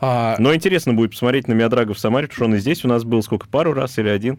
[0.00, 2.88] А, Но интересно будет посмотреть на Миодрага в Самаре, потому что он и здесь у
[2.88, 4.38] нас был сколько, пару раз или один?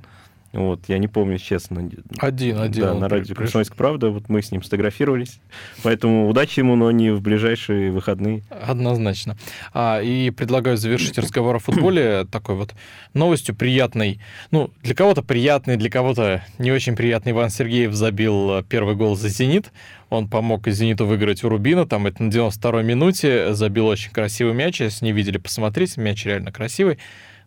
[0.55, 1.89] Вот, я не помню, честно.
[2.19, 2.81] один, один.
[2.81, 3.35] Да, на радио.
[3.35, 5.39] «Комсомольская правда», вот мы с ним сфотографировались.
[5.83, 8.43] Поэтому удачи ему, но не в ближайшие выходные.
[8.49, 9.37] Однозначно.
[9.73, 12.73] А, и предлагаю завершить разговор о футболе такой вот
[13.13, 14.21] новостью приятной.
[14.51, 17.33] Ну, для кого-то приятный, для кого-то не очень приятный.
[17.33, 19.71] Иван Сергеев забил э, первый гол за «Зенит».
[20.09, 21.85] Он помог «Зениту» выиграть у Рубина.
[21.85, 23.53] Там это на 92-й минуте.
[23.53, 24.79] Забил очень красивый мяч.
[24.79, 25.99] Если не видели, посмотрите.
[25.99, 26.97] Мяч реально красивый.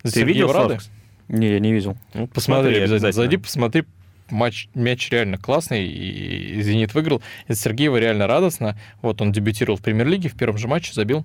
[0.02, 0.68] За Ты Сергеева видел, рады?
[0.68, 0.90] Славкс?
[1.28, 1.96] Не, я не видел.
[2.14, 3.12] Ну, Посмотри, обязательно.
[3.12, 3.84] Зайди, посмотри.
[4.30, 7.22] Матч, мяч реально классный, и «Зенит» выиграл.
[7.46, 8.78] Из Сергеева реально радостно.
[9.00, 11.24] Вот он дебютировал в премьер-лиге, в первом же матче забил.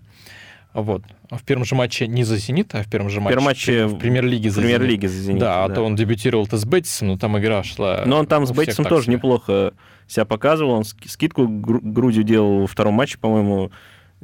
[0.74, 1.04] Вот.
[1.30, 3.86] А в первом же матче не за «Зенит», а в первом же матче, первом матче
[3.88, 4.78] в премьер-лиге за «Зенит».
[4.78, 5.40] Премьер-лиги за «Зенит».
[5.40, 8.04] Да, а то он дебютировал-то с Бетисом, но там игра шла...
[8.06, 9.16] Но он там с так тоже себе.
[9.16, 9.74] неплохо
[10.08, 10.72] себя показывал.
[10.72, 13.72] Он ски- скидку гру- грудью делал во втором матче, по-моему.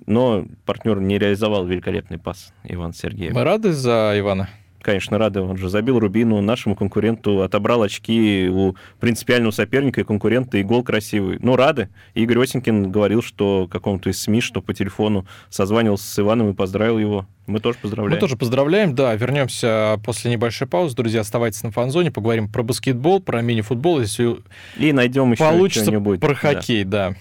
[0.06, 3.34] Но партнер не реализовал великолепный пас Иван Сергеев.
[3.34, 4.50] Мы рады за Ивана.
[4.82, 5.42] Конечно, рады.
[5.42, 10.84] Он же забил Рубину, нашему конкуренту, отобрал очки у принципиального соперника и конкурента, и гол
[10.84, 11.38] красивый.
[11.42, 11.90] Ну, рады.
[12.14, 16.98] Игорь Осенькин говорил, что какому-то из СМИ, что по телефону созванивался с Иваном и поздравил
[16.98, 17.26] его.
[17.46, 18.14] Мы тоже поздравляем.
[18.16, 20.96] Мы тоже поздравляем, да, вернемся после небольшой паузы.
[20.96, 24.38] Друзья, оставайтесь на фанзоне, поговорим про баскетбол, про мини-футбол, если
[24.78, 26.20] И найдем еще получится, что-нибудь.
[26.20, 26.36] про Да.
[26.36, 27.16] хоккей, да.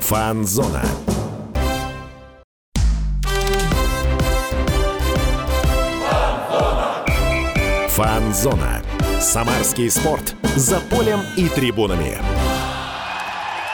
[0.00, 0.82] Фанзона.
[7.96, 8.82] Фанзона.
[9.20, 10.34] Самарский спорт.
[10.56, 12.18] За полем и трибунами.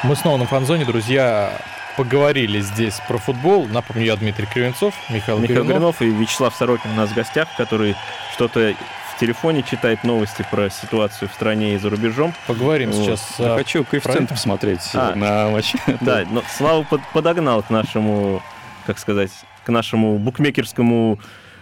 [0.03, 1.51] Мы снова на фанзоне, друзья,
[1.97, 3.67] поговорили здесь про футбол.
[3.67, 5.65] Напомню, я Дмитрий Кривенцов, Михаил, Михаил.
[5.65, 7.97] Горюнов и Вячеслав Сорокин у нас в гостях, который
[8.35, 8.75] что-то
[9.17, 12.35] в телефоне читает новости про ситуацию в стране и за рубежом.
[12.47, 13.03] Поговорим Вот.
[13.03, 13.27] сейчас.
[13.39, 15.15] Я а, хочу коэффициент посмотреть А.
[15.15, 15.75] на матч.
[16.03, 18.43] Да, но Слава под- подогнал к нашему,
[18.87, 19.31] как сказать,
[19.65, 21.19] к нашему букмекерскому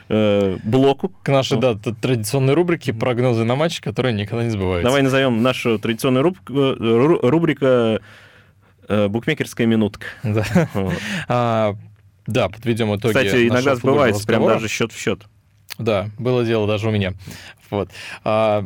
[0.09, 1.11] э, блоку.
[1.23, 4.85] К нашей, да, традиционной рубрике прогнозы на матч, которые никогда не сбываются.
[4.89, 8.01] Давай назовем нашу традиционную руб- э, ру- рубрика
[8.89, 10.07] э, «Букмекерская минутка».
[10.23, 10.45] Да.
[10.75, 10.95] Вот.
[11.29, 11.75] А,
[12.27, 13.13] да, подведем итоги.
[13.15, 15.23] Кстати, иногда сбывается прям даже счет в счет.
[15.79, 17.13] Да, было дело даже у меня.
[17.71, 17.91] Вот.
[18.25, 18.65] А,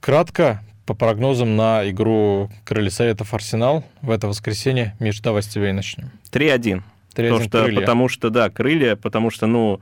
[0.00, 4.96] кратко по прогнозам на игру Крылья Советов Арсенал в это воскресенье.
[4.98, 6.10] Миш, давай с тебя и начнем.
[6.32, 6.82] 3-1.
[7.14, 7.80] 3-1 Потому что, Крылья.
[7.80, 9.80] потому что, да, крылья, потому что, ну,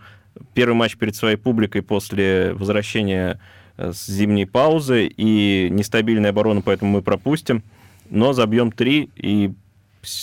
[0.55, 3.41] первый матч перед своей публикой после возвращения
[3.77, 7.63] э, с зимней паузы и нестабильная оборона, поэтому мы пропустим.
[8.11, 9.53] Но забьем 3 и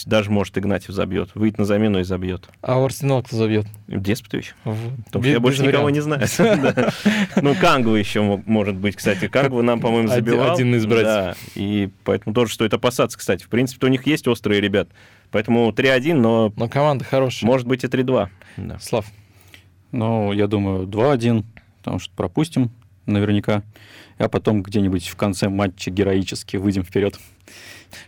[0.06, 1.30] даже, может, Игнатьев забьет.
[1.36, 2.48] Выйдет на замену и забьет.
[2.62, 3.66] А у Арсенала кто забьет?
[3.88, 4.56] Деспотович.
[4.64, 4.84] Потому
[5.14, 6.26] Без- что я больше никого не знаю.
[7.42, 9.28] Ну, Кангу еще мо- может быть, кстати.
[9.28, 10.54] Кангу нам, по-моему, забивал.
[10.54, 11.06] один из братьев.
[11.06, 13.44] Да, и поэтому тоже стоит опасаться, кстати.
[13.44, 14.88] В принципе, у них есть острые ребят.
[15.32, 17.48] Поэтому 3-1, но Но команда хорошая.
[17.48, 18.30] может быть и 3-2.
[18.58, 18.80] Да.
[18.80, 19.06] Слав,
[19.92, 21.44] Ну, я думаю, 2-1,
[21.80, 22.72] потому что пропустим
[23.06, 23.62] наверняка.
[24.18, 27.20] А потом где-нибудь в конце матча героически выйдем вперед.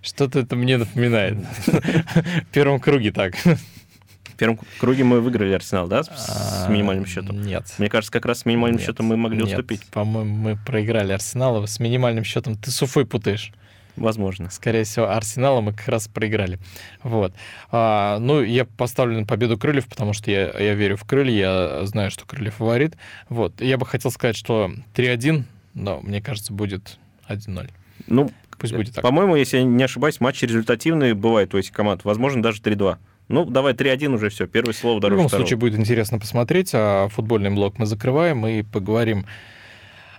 [0.02, 1.38] Что-то это мне напоминает.
[1.66, 3.36] В первом круге так.
[3.36, 7.42] В первом круге мы выиграли Арсенал, да, с, с А, минимальным счетом?
[7.42, 7.74] Нет.
[7.80, 9.48] Мне кажется, как раз с минимальным Нет, счетом мы могли нет.
[9.48, 9.84] уступить.
[9.88, 12.56] По-моему, мы проиграли Арсеналу с минимальным счетом.
[12.56, 13.52] Ты с Уфой путаешь.
[13.96, 14.52] Возможно.
[14.52, 16.60] Скорее всего, Арсенала мы как раз проиграли.
[17.02, 17.34] Вот.
[17.72, 21.86] А, ну, я поставлю на победу Крыльев, потому что я, я верю в Крылья, я
[21.88, 22.96] знаю, что Крыльев фаворит.
[23.28, 23.60] Вот.
[23.60, 27.72] Я бы хотел сказать, что 3-1, но мне кажется, будет 1-0.
[28.06, 29.04] Ну, Пусть будет так.
[29.04, 32.04] по-моему, если я не ошибаюсь, матчи результативные бывают у этих команд.
[32.04, 32.98] Возможно, даже 3-2.
[33.28, 34.48] Ну, давай 3-1 уже все.
[34.48, 35.46] Первое слово В дороже любом второго.
[35.46, 39.26] случае будет интересно посмотреть, а футбольный блок мы закрываем и поговорим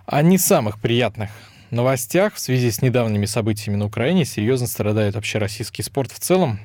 [0.07, 1.31] о не самых приятных
[1.70, 4.24] новостях в связи с недавними событиями на Украине.
[4.24, 6.61] Серьезно страдает вообще российский спорт в целом.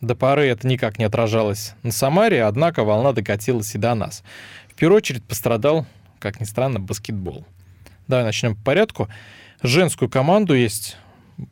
[0.00, 4.22] До поры это никак не отражалось на Самаре, однако волна докатилась и до нас.
[4.68, 5.86] В первую очередь пострадал,
[6.20, 7.44] как ни странно, баскетбол.
[8.06, 9.08] Давай начнем по порядку.
[9.62, 10.96] Женскую команду есть,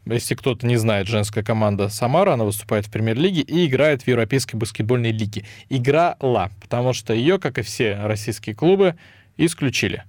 [0.04, 4.56] если кто-то не знает, женская команда Самара, она выступает в премьер-лиге и играет в Европейской
[4.56, 5.44] баскетбольной лиге.
[5.68, 8.96] Играла, потому что ее, как и все российские клубы,
[9.36, 10.04] исключили.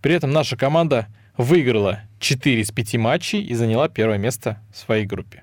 [0.00, 5.06] При этом наша команда выиграла 4 из 5 матчей и заняла первое место в своей
[5.06, 5.42] группе.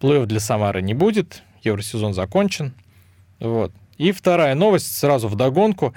[0.00, 2.72] Плей-офф для Самары не будет, евросезон закончен.
[3.38, 3.72] Вот.
[3.98, 5.94] И вторая новость сразу в догонку.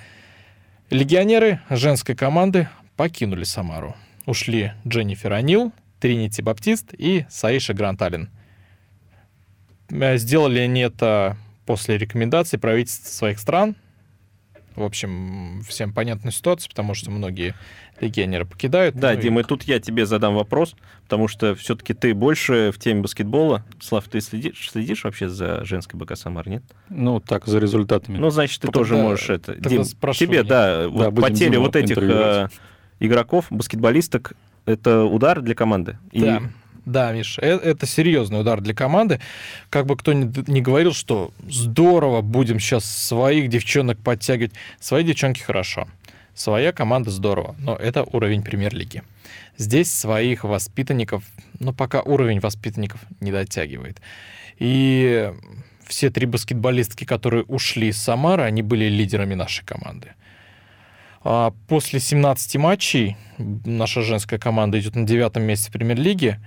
[0.90, 3.96] Легионеры женской команды покинули Самару.
[4.26, 5.72] Ушли Дженнифер Анил,
[6.04, 8.28] Тринити Баптист и Саиша Гранталин.
[9.90, 13.78] Э, Сделали они это после рекомендаций правительств своих стран.
[14.76, 17.56] В общем, всем понятна ситуация, потому что многие
[18.02, 18.96] легионеры покидают.
[18.96, 22.80] Да, Ну Дима, и тут я тебе задам вопрос, потому что все-таки ты больше в
[22.80, 23.64] теме баскетбола.
[23.80, 26.64] Слав, ты следишь, следишь вообще за женской БК Самар, нет?
[26.90, 28.18] Ну, так, за результатами.
[28.18, 29.56] Ну, значит, ты Тогда- тоже можешь это...
[29.56, 30.44] Дим, тебе, я.
[30.44, 32.50] да, вот потеря Диму вот этих э,
[33.00, 34.34] игроков, баскетболисток,
[34.66, 35.98] это удар для команды.
[36.12, 36.42] Да,
[36.86, 39.20] да, Миш, э- это серьезный удар для команды.
[39.70, 44.54] Как бы кто ни, говорил, что здорово, будем сейчас своих девчонок подтягивать.
[44.80, 45.88] Свои девчонки хорошо.
[46.36, 49.04] Своя команда здорово, но это уровень премьер-лиги.
[49.58, 51.24] Здесь своих воспитанников,
[51.60, 54.02] ну, пока уровень воспитанников не дотягивает.
[54.58, 55.32] И
[55.86, 60.14] все три баскетболистки, которые ушли из Самары, они были лидерами нашей команды.
[61.24, 66.40] А После 17 матчей наша женская команда идет на девятом месте в премьер-лиге.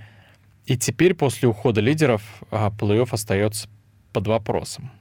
[0.65, 3.69] И теперь после ухода лидеров а, плей-офф остается
[4.11, 4.91] под вопросом.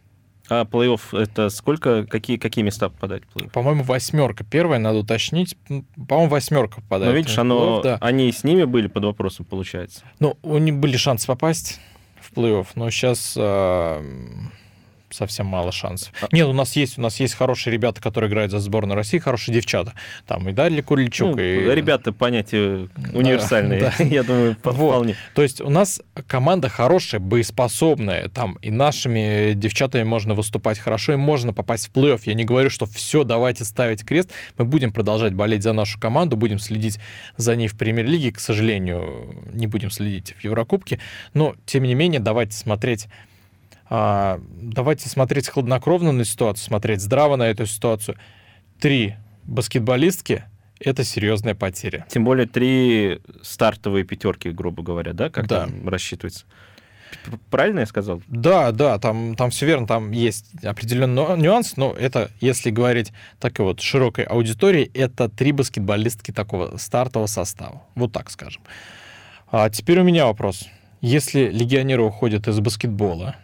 [0.48, 3.50] А плей-офф это сколько, какие, какие места попадать в плей-офф?
[3.50, 4.44] По-моему, восьмерка.
[4.44, 5.56] Первая, надо уточнить.
[6.08, 7.12] По-моему, восьмерка попадает.
[7.12, 7.98] Но видишь, оно, да.
[8.00, 10.04] они с ними были под вопросом, получается.
[10.20, 11.80] Ну, у них были шансы попасть
[12.20, 13.36] в плей-офф, но сейчас
[15.10, 16.12] совсем мало шансов.
[16.32, 19.54] Нет, у нас есть, у нас есть хорошие ребята, которые играют за сборную России, хорошие
[19.54, 19.94] девчата.
[20.26, 21.74] Там и Дарья Куличук, Ну, и...
[21.74, 23.92] Ребята, понятие универсальные, да.
[24.04, 24.74] я думаю, Вот.
[24.74, 25.16] вполне.
[25.34, 31.16] То есть у нас команда хорошая, боеспособная, там и нашими девчатами можно выступать хорошо, и
[31.16, 32.20] можно попасть в плей-офф.
[32.24, 34.30] Я не говорю, что все, давайте ставить крест.
[34.58, 36.98] Мы будем продолжать болеть за нашу команду, будем следить
[37.36, 38.32] за ней в премьер-лиге.
[38.32, 40.98] К сожалению, не будем следить в Еврокубке.
[41.34, 43.08] Но, тем не менее, давайте смотреть
[43.88, 48.16] а, давайте смотреть хладнокровно на ситуацию, смотреть здраво на эту ситуацию.
[48.80, 50.44] Три баскетболистки—
[50.80, 52.06] это серьезная потеря.
[52.08, 55.66] Тем более три стартовые пятерки, грубо говоря, да, как Да.
[55.66, 56.44] там рассчитывается.
[57.50, 58.20] Правильно я сказал?
[58.26, 63.12] Да, да, там, там все верно, там есть определенный ню- нюанс, но это, если говорить
[63.38, 67.84] так и вот широкой аудитории, это три баскетболистки такого стартового состава.
[67.94, 68.62] Вот так скажем.
[69.50, 70.64] А теперь у меня вопрос.
[71.00, 73.36] Если легионеры уходят из баскетбола,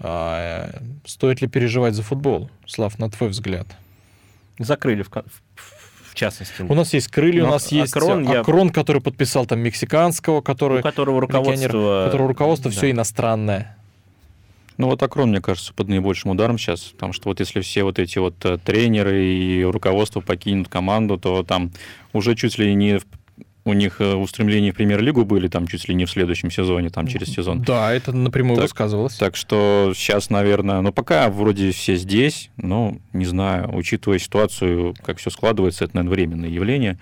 [0.00, 2.50] а, э, стоит ли переживать за футбол?
[2.66, 3.66] Слав, на твой взгляд.
[4.58, 6.62] Закрыли в, в- в частности.
[6.62, 10.40] У нас есть крылья, у Ну, нас есть Акрон я- Акрон, который подписал там мексиканского,
[10.40, 10.80] который...
[10.80, 12.02] у которого руководство...
[12.02, 12.76] у которого руководство да.
[12.76, 13.76] все иностранное.
[14.76, 17.98] Ну вот Акрон, мне кажется, под наибольшим ударом сейчас, потому что вот если все вот
[17.98, 21.70] эти вот э, тренеры и руководство покинут команду, то там
[22.14, 23.04] уже чуть ли не в-
[23.64, 27.06] у них э, устремления в премьер-лигу были там чуть ли не в следующем сезоне, там
[27.06, 27.62] через сезон.
[27.62, 29.14] Да, это напрямую Так, высказывалось.
[29.14, 35.18] Так что сейчас, наверное, ну пока вроде все здесь, но не знаю, учитывая ситуацию, как
[35.18, 36.98] все складывается, это, наверное, временное явление.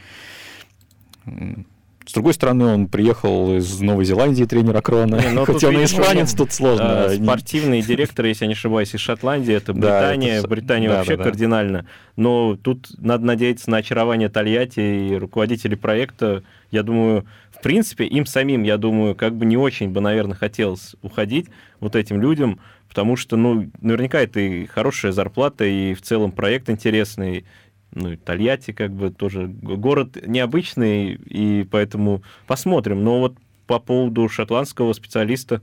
[2.08, 5.16] С другой стороны, он приехал из Новой Зеландии, тренер Акрона.
[5.16, 7.04] Не, ну, Хоть он и испанец, тут сложно.
[7.04, 10.38] А, спортивный директор, если я не ошибаюсь, из Шотландии, это Да, Британия.
[10.38, 11.24] это с- Британия да, вообще да, да.
[11.24, 11.86] кардинально.
[12.16, 16.44] Но тут надо надеяться на очарование Тольятти и руководителей проекта.
[16.70, 20.96] Я думаю, в принципе, им самим, я думаю, как бы не очень бы, наверное, хотелось
[21.02, 26.32] уходить вот этим людям, потому что, ну, наверняка это и хорошая зарплата, и в целом
[26.32, 27.44] проект интересный.
[27.92, 33.02] Ну, Тольятти как бы тоже город необычный, и поэтому посмотрим.
[33.04, 35.62] Но вот по поводу шотландского специалиста,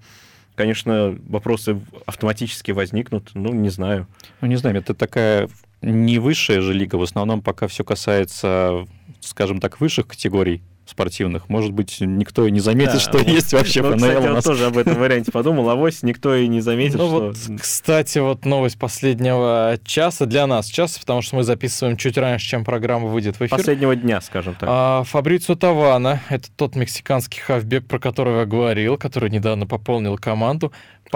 [0.55, 4.07] конечно, вопросы автоматически возникнут, ну, не знаю.
[4.41, 5.49] Ну, не знаю, это такая
[5.81, 8.85] не высшая же лига, в основном пока все касается,
[9.19, 11.49] скажем так, высших категорий спортивных.
[11.49, 14.33] Может быть, никто и не заметит, да, что вот, есть вообще ну, ФНЛ кстати, у
[14.33, 14.43] нас.
[14.43, 17.19] тоже об этом варианте подумал, а вось никто и не заметит, ну, что...
[17.27, 22.47] Вот, кстати, вот новость последнего часа для нас часа, потому что мы записываем чуть раньше,
[22.47, 23.57] чем программа выйдет в эфир.
[23.57, 24.69] Последнего дня, скажем так.
[24.71, 30.71] А, Фабрицио Тавана, это тот мексиканский хавбек, про которого я говорил, который недавно пополнил команду,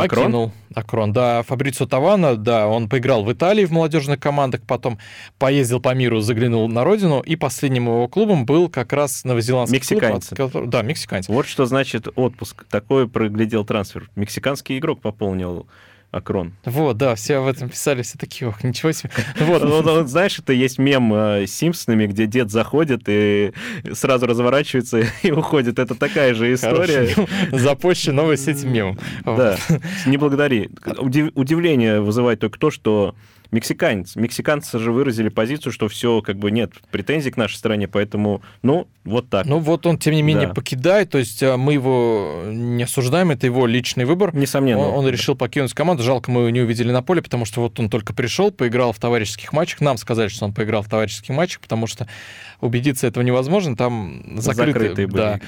[0.08, 0.52] Покинул.
[0.74, 1.44] Акрон, да.
[1.44, 5.00] Фабрицио Тавана, да, он поиграл в Италии в молодежных командах, потом
[5.38, 10.30] поездил по миру, заглянул на родину, и последним его клубом был как раз новозеландский Мексиканец.
[10.30, 10.70] клуб.
[10.70, 11.28] Да, мексиканец.
[11.28, 12.66] Вот что значит отпуск.
[12.70, 14.10] Такой проглядел трансфер.
[14.16, 15.68] Мексиканский игрок пополнил
[16.12, 16.54] Акрон.
[16.66, 19.12] Вот, да, все в этом писали, все такие, ох, ничего себе.
[19.40, 19.64] Вот.
[19.64, 23.54] Ну, ну, знаешь, это есть мем э, с Симпсонами, где дед заходит и
[23.94, 25.78] сразу разворачивается и уходит.
[25.78, 27.16] Это такая же история.
[27.52, 29.00] Запущен новость с этим мемом.
[29.26, 29.58] Да,
[30.06, 30.70] не благодари.
[31.36, 33.16] Удивление вызывает только то, что
[33.52, 34.16] мексиканец.
[34.16, 38.88] Мексиканцы же выразили позицию, что все, как бы нет претензий к нашей стране, поэтому, ну,
[39.04, 39.46] вот так.
[39.46, 40.54] Ну, вот он, тем не менее, да.
[40.54, 44.36] покидает, то есть а, мы его не осуждаем, это его личный выбор.
[44.36, 44.82] Несомненно.
[44.82, 47.80] Он, он решил покинуть команду, жалко, мы его не увидели на поле, потому что вот
[47.80, 51.62] он только пришел, поиграл в товарищеских матчах, нам сказали, что он поиграл в товарищеских матчах,
[51.62, 52.08] потому что
[52.62, 55.18] убедиться этого невозможно, там закрытые, закрытые были.
[55.18, 55.40] Да,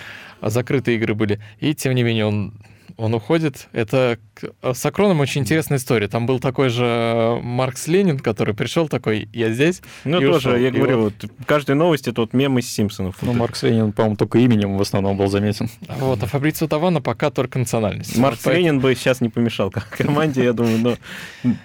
[0.41, 2.53] закрытые игры были, и тем не менее он
[2.97, 3.67] он уходит.
[3.71, 4.19] Это
[4.61, 6.07] с Акроном очень интересная история.
[6.07, 9.81] Там был такой же Маркс Ленин, который пришел такой, я здесь.
[10.03, 10.55] Ну, тоже, ушел.
[10.55, 11.13] я и говорю, вот...
[11.45, 13.15] каждая новость это вот мем из Симпсонов.
[13.21, 15.69] Ну, Маркс Ленин, по-моему, только именем в основном был заметен.
[15.99, 18.17] Вот, а Фабрицио Тавана пока только национальность.
[18.17, 20.97] Маркс вот, Ленин бы сейчас не помешал команде, я думаю, но,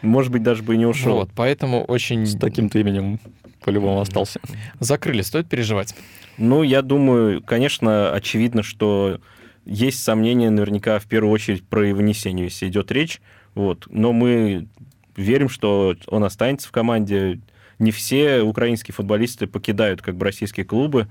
[0.03, 1.17] может быть, даже бы и не ушел.
[1.17, 2.27] Вот, поэтому очень...
[2.27, 3.21] С таким-то именем
[3.67, 4.41] по-любому остался.
[4.81, 5.95] Закрыли, стоит переживать?
[6.39, 9.21] Ну, я думаю, конечно, очевидно, что
[9.67, 13.21] есть сомнения наверняка в первую очередь про вынесение, если идет речь.
[13.55, 13.87] Вот.
[13.91, 14.69] Но мы
[15.17, 17.41] верим, что он останется в команде.
[17.79, 21.09] Не все украинские футболисты покидают как бы российские клубы.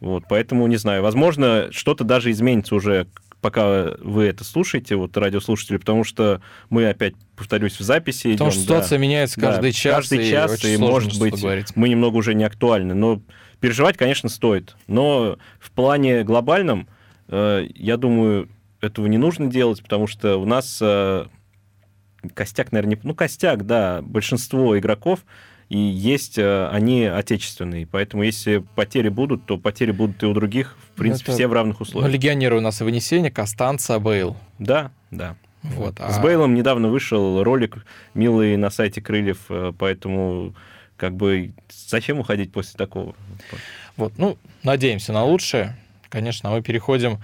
[0.00, 3.06] Вот, поэтому, не знаю, возможно, что-то даже изменится уже,
[3.40, 8.50] пока вы это слушаете, вот радиослушатели, потому что мы опять, повторюсь, в записи Потому идем,
[8.50, 9.94] что ситуация да, меняется каждый да, час.
[9.94, 11.76] Каждый час, и, и может быть, говорить.
[11.76, 12.94] мы немного уже не актуальны.
[12.94, 13.22] Но
[13.60, 14.76] переживать, конечно, стоит.
[14.88, 16.88] Но в плане глобальном
[17.32, 18.48] я думаю,
[18.82, 21.26] этого не нужно делать, потому что у нас э,
[22.34, 23.00] костяк, наверное, не...
[23.04, 25.24] ну, костяк, да, большинство игроков,
[25.68, 27.86] и есть э, они отечественные.
[27.86, 31.32] Поэтому если потери будут, то потери будут и у других, в принципе, Это...
[31.32, 32.10] все в равных условиях.
[32.10, 34.36] Ну, легионеры у нас и вынесение, Костанца, Бейл.
[34.58, 35.36] Да, да.
[35.62, 36.10] Вот, а...
[36.10, 40.54] С Бейлом недавно вышел ролик милый на сайте Крыльев, поэтому
[40.96, 43.14] как бы зачем уходить после такого?
[43.96, 45.76] Вот, ну, надеемся на лучшее
[46.12, 47.20] конечно, мы переходим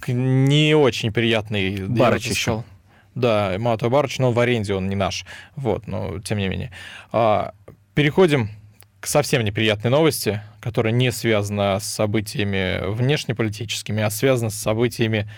[0.00, 1.86] к не очень приятной...
[1.86, 2.64] Барыч еще.
[3.14, 5.24] Да, Мато Барыч, но в аренде он не наш.
[5.54, 6.72] Вот, но тем не менее.
[7.12, 7.52] А,
[7.94, 8.48] переходим
[8.98, 15.30] к совсем неприятной новости, которая не связана с событиями внешнеполитическими, а связана с событиями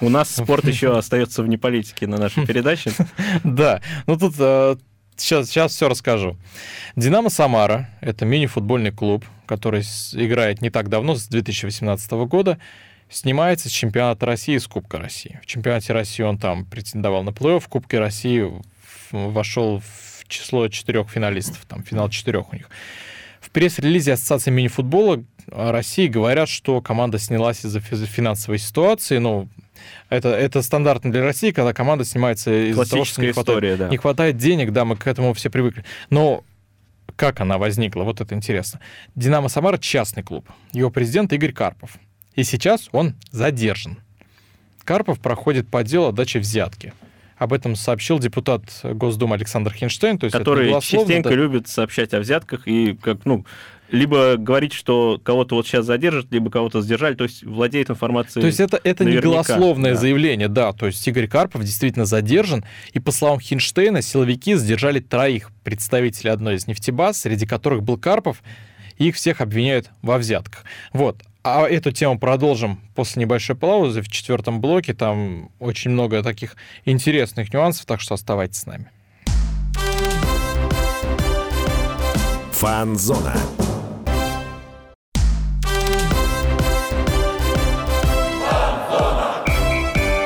[0.00, 2.90] у нас спорт еще остается вне политики на нашей передаче.
[3.44, 4.34] Да, ну тут
[5.16, 6.36] сейчас, сейчас все расскажу.
[6.96, 12.58] Динамо Самара— это мини-футбольный клуб, который играет не так давно, с 2018 года,
[13.08, 15.40] снимается с чемпионата России, с Кубка России.
[15.42, 18.50] В чемпионате России он там претендовал на плей-офф, в Кубке России
[19.10, 22.68] вошел в число четырех финалистов, там финал четырех у них.
[23.40, 29.48] В пресс-релизе Ассоциации мини-футбола России говорят, что команда снялась из-за финансовой ситуации, ну,
[30.08, 33.88] это, это стандартно для России, когда команда снимается из-за того, что не хватает, история, да.
[33.88, 35.84] не хватает денег, да, мы к этому все привыкли.
[36.10, 36.44] Но
[37.16, 38.80] как она возникла, вот это интересно.
[39.14, 40.48] «Динамо Самара»— частный клуб.
[40.72, 41.98] Его президент Игорь Карпов.
[42.34, 43.98] И сейчас он задержан.
[44.84, 46.92] Карпов проходит по делу о даче взятки.
[47.36, 50.18] Об этом сообщил депутат Госдумы Александр Хинштейн.
[50.18, 51.34] То есть который частенько да.
[51.34, 53.44] любит сообщать о взятках и как, ну,
[53.90, 58.40] либо говорить, что кого-то вот сейчас задержат, либо кого-то задержали, то есть владеет информацией.
[58.40, 60.00] То есть это, это не голословное да.
[60.00, 65.50] заявление, да, то есть Игорь Карпов действительно задержан, и по словам Хинштейна, силовики задержали троих
[65.62, 68.42] представителей одной из нефтебаз, среди которых был Карпов,
[68.98, 70.64] и их всех обвиняют во взятках.
[70.92, 71.22] Вот.
[71.42, 74.94] А эту тему продолжим после небольшой паузы в четвертом блоке.
[74.94, 76.56] Там очень много таких
[76.86, 78.90] интересных нюансов, так что оставайтесь с нами.
[82.52, 83.34] Фанзона.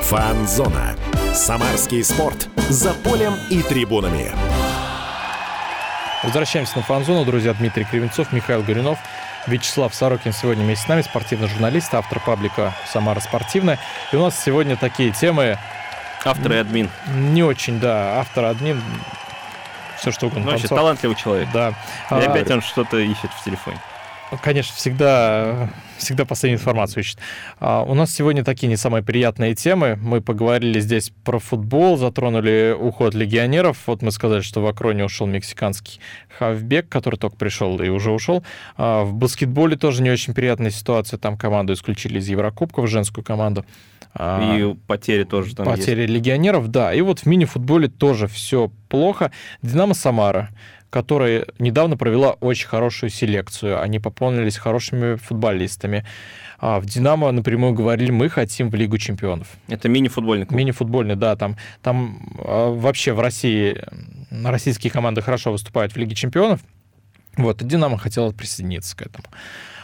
[0.08, 0.96] Фанзона.
[1.34, 2.48] Самарский спорт.
[2.70, 4.32] За полем и трибунами.
[6.24, 7.26] Возвращаемся на фан-зону.
[7.26, 8.98] Друзья, Дмитрий Кривенцов, Михаил Горюнов,
[9.46, 13.78] Вячеслав Сорокин сегодня вместе с нами, спортивный журналист, автор паблика «Самара спортивная».
[14.10, 15.58] И у нас сегодня такие темы...
[16.24, 16.88] Автор и админ.
[17.08, 18.82] Не очень, да, автор, админ,
[19.98, 20.46] все что угодно.
[20.46, 21.50] Ну, вообще, талантливый человек.
[21.52, 21.68] Да.
[21.68, 23.78] И а, опять он что-то ищет в телефоне.
[24.42, 27.18] Конечно, всегда, всегда последнюю информацию ищет.
[27.60, 29.96] А, у нас сегодня такие не самые приятные темы.
[30.00, 33.78] Мы поговорили здесь про футбол, затронули уход легионеров.
[33.86, 36.00] Вот мы сказали, что в Акроне ушел мексиканский
[36.38, 38.42] Хавбек, который только пришел и уже ушел.
[38.76, 41.18] А, в баскетболе тоже не очень приятная ситуация.
[41.18, 43.64] Там команду исключили из Еврокубков, женскую команду.
[44.14, 46.12] А, и потери тоже там Потери есть.
[46.12, 46.92] легионеров, да.
[46.94, 49.30] И вот в мини-футболе тоже все плохо.
[49.62, 50.50] Динамо Самара
[50.90, 53.80] которая недавно провела очень хорошую селекцию.
[53.80, 56.04] Они пополнились хорошими футболистами.
[56.58, 59.48] А в «Динамо» напрямую говорили, мы хотим в Лигу чемпионов.
[59.68, 60.58] Это мини-футбольный клуб?
[60.58, 61.36] Мини-футбольный, да.
[61.36, 63.80] Там, там а, вообще в России
[64.30, 66.60] российские команды хорошо выступают в Лиге чемпионов.
[67.36, 69.24] Вот, и «Динамо» хотела присоединиться к этому.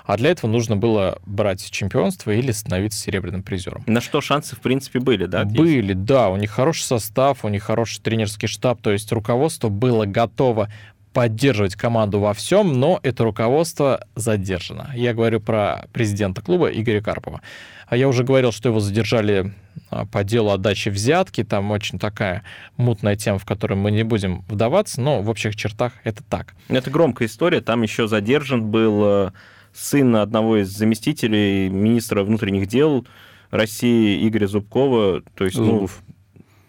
[0.05, 3.85] А для этого нужно было брать чемпионство или становиться серебряным призером.
[3.87, 5.45] На что шансы, в принципе, были, да?
[5.45, 6.29] Были, да.
[6.29, 10.71] У них хороший состав, у них хороший тренерский штаб, то есть руководство было готово
[11.15, 14.91] поддерживать команду во всем, но это руководство задержано.
[14.95, 17.41] Я говорю про президента клуба Игоря Карпова.
[17.87, 19.55] А я уже говорил, что его задержали
[19.91, 21.45] а, по делу отдачи взятки.
[21.45, 22.43] Там очень такая
[22.77, 26.55] мутная тема, в которой мы не будем вдаваться, но в общих чертах это так.
[26.69, 27.61] Это громкая история.
[27.61, 29.31] Там еще задержан был э,
[29.73, 33.07] сын одного из заместителей министра внутренних дел
[33.51, 35.23] России Игоря Зубкова.
[35.37, 36.03] То есть, Зубов.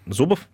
[0.06, 0.48] Ну, Зубов?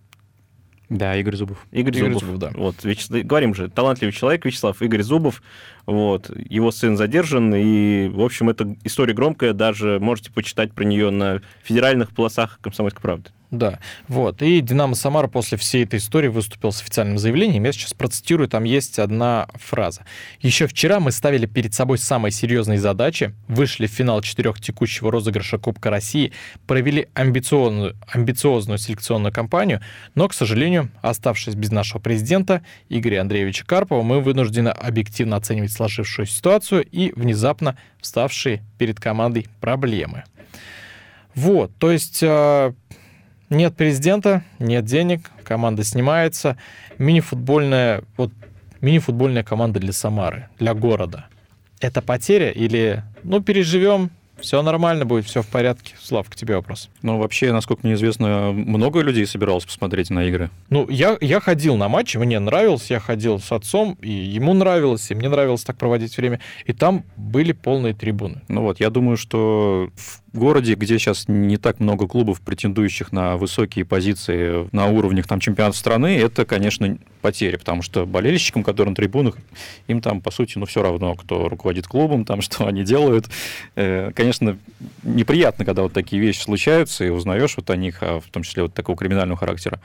[0.91, 1.65] Да, Игорь Зубов.
[1.71, 2.51] Игорь, Игорь Зубов, Зубов, да.
[2.53, 5.41] Вот, Вячеслав, говорим же, талантливый человек, Вячеслав Игорь Зубов.
[5.85, 11.09] Вот, его сын задержан, и, в общем, эта история громкая, даже можете почитать про нее
[11.09, 13.29] на федеральных полосах «Комсомольской правды».
[13.51, 14.41] Да, вот.
[14.41, 17.65] И «Динамо Самара» после всей этой истории выступил с официальным заявлением.
[17.65, 20.05] Я сейчас процитирую, там есть одна фраза.
[20.39, 25.57] «Еще вчера мы ставили перед собой самые серьезные задачи, вышли в финал четырех текущего розыгрыша
[25.57, 26.31] Кубка России,
[26.65, 29.81] провели амбициозную, амбициозную селекционную кампанию,
[30.15, 36.33] но, к сожалению, оставшись без нашего президента Игоря Андреевича Карпова, мы вынуждены объективно оценивать сложившуюся
[36.33, 40.23] ситуацию и внезапно вставшие перед командой проблемы».
[41.33, 42.73] Вот, то есть а,
[43.51, 46.57] нет президента, нет денег, команда снимается.
[46.97, 48.31] Мини-футбольная, вот
[48.81, 51.27] мини-футбольная команда для Самары, для города.
[51.79, 55.93] Это потеря или, ну, переживем, все нормально будет, все в порядке.
[56.01, 56.89] Слав, к тебе вопрос.
[57.01, 60.49] Ну, вообще, насколько мне известно, много людей собиралось посмотреть на игры.
[60.69, 65.09] Ну, я, я ходил на матчи, мне нравилось, я ходил с отцом, и ему нравилось,
[65.11, 66.39] и мне нравилось так проводить время.
[66.65, 68.41] И там были полные трибуны.
[68.47, 73.37] Ну вот, я думаю, что в городе, где сейчас не так много клубов, претендующих на
[73.37, 78.95] высокие позиции на уровнях там, чемпионата страны, это, конечно, потеря, потому что болельщикам, которые на
[78.95, 79.37] трибунах,
[79.87, 83.29] им там, по сути, ну, все равно, кто руководит клубом, там, что они делают.
[83.75, 84.57] Э, конечно,
[85.03, 88.63] неприятно, когда вот такие вещи случаются, и узнаешь вот о них, а в том числе
[88.63, 89.81] вот такого криминального характера.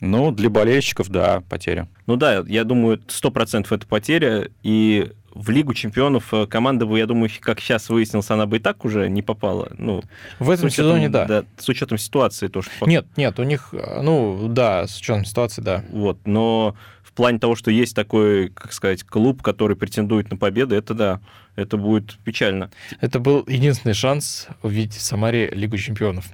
[0.00, 1.88] Ну, для болельщиков, да, потеря.
[2.06, 6.98] Ну да, я думаю, сто процентов это потеря, и в Лигу чемпионов э, команда бы,
[6.98, 9.70] я думаю, как сейчас выяснилось, она бы и так уже не попала.
[9.78, 10.02] Ну,
[10.40, 11.26] в этом учетом, сезоне, да.
[11.26, 11.44] да.
[11.56, 12.68] С учетом ситуации тоже.
[12.80, 15.84] Нет, нет, у них, э, ну, да, с учетом ситуации, да.
[15.90, 16.74] Вот, но
[17.04, 21.20] в плане того, что есть такой, как сказать, клуб, который претендует на победу, это да,
[21.54, 22.72] это будет печально.
[23.00, 26.26] Это был единственный шанс увидеть в Самаре Лигу чемпионов.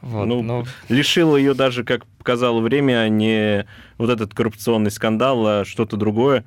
[0.00, 0.64] Вот, ну, но...
[0.88, 3.66] лишило ее даже, как показало время, а не
[3.98, 6.44] вот этот коррупционный скандал, а что-то другое.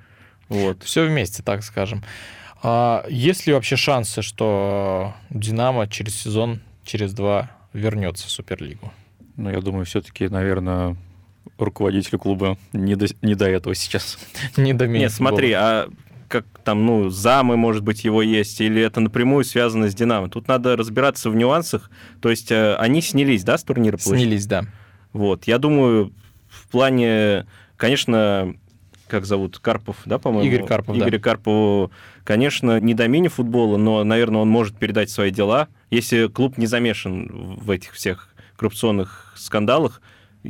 [0.50, 0.84] Вот.
[0.84, 2.04] Все вместе, так скажем.
[2.62, 8.92] А есть ли вообще шансы, что Динамо через сезон, через два вернется в Суперлигу?
[9.36, 10.96] Ну, я думаю, все-таки, наверное,
[11.58, 14.18] руководителю клуба не до, не до этого сейчас.
[14.58, 15.02] не до меня.
[15.02, 15.90] Нет, смотри, а
[16.28, 20.30] как там, ну, замы, может быть, его есть, или это напрямую связано с Динамо.
[20.30, 21.92] Тут надо разбираться в нюансах.
[22.22, 23.98] То есть э, они снялись, да, с турнира?
[23.98, 24.66] Снялись, да.
[25.14, 26.12] Вот, я думаю,
[26.50, 27.46] в плане,
[27.78, 28.56] конечно,
[29.08, 30.50] как зовут, Карпов, да, по-моему?
[30.50, 31.20] Игорь Карпов, Игорь да.
[31.20, 31.92] Карпову,
[32.24, 37.56] конечно, не до мини-футбола, но, наверное, он может передать свои дела, если клуб не замешан
[37.56, 40.02] в этих всех коррупционных скандалах,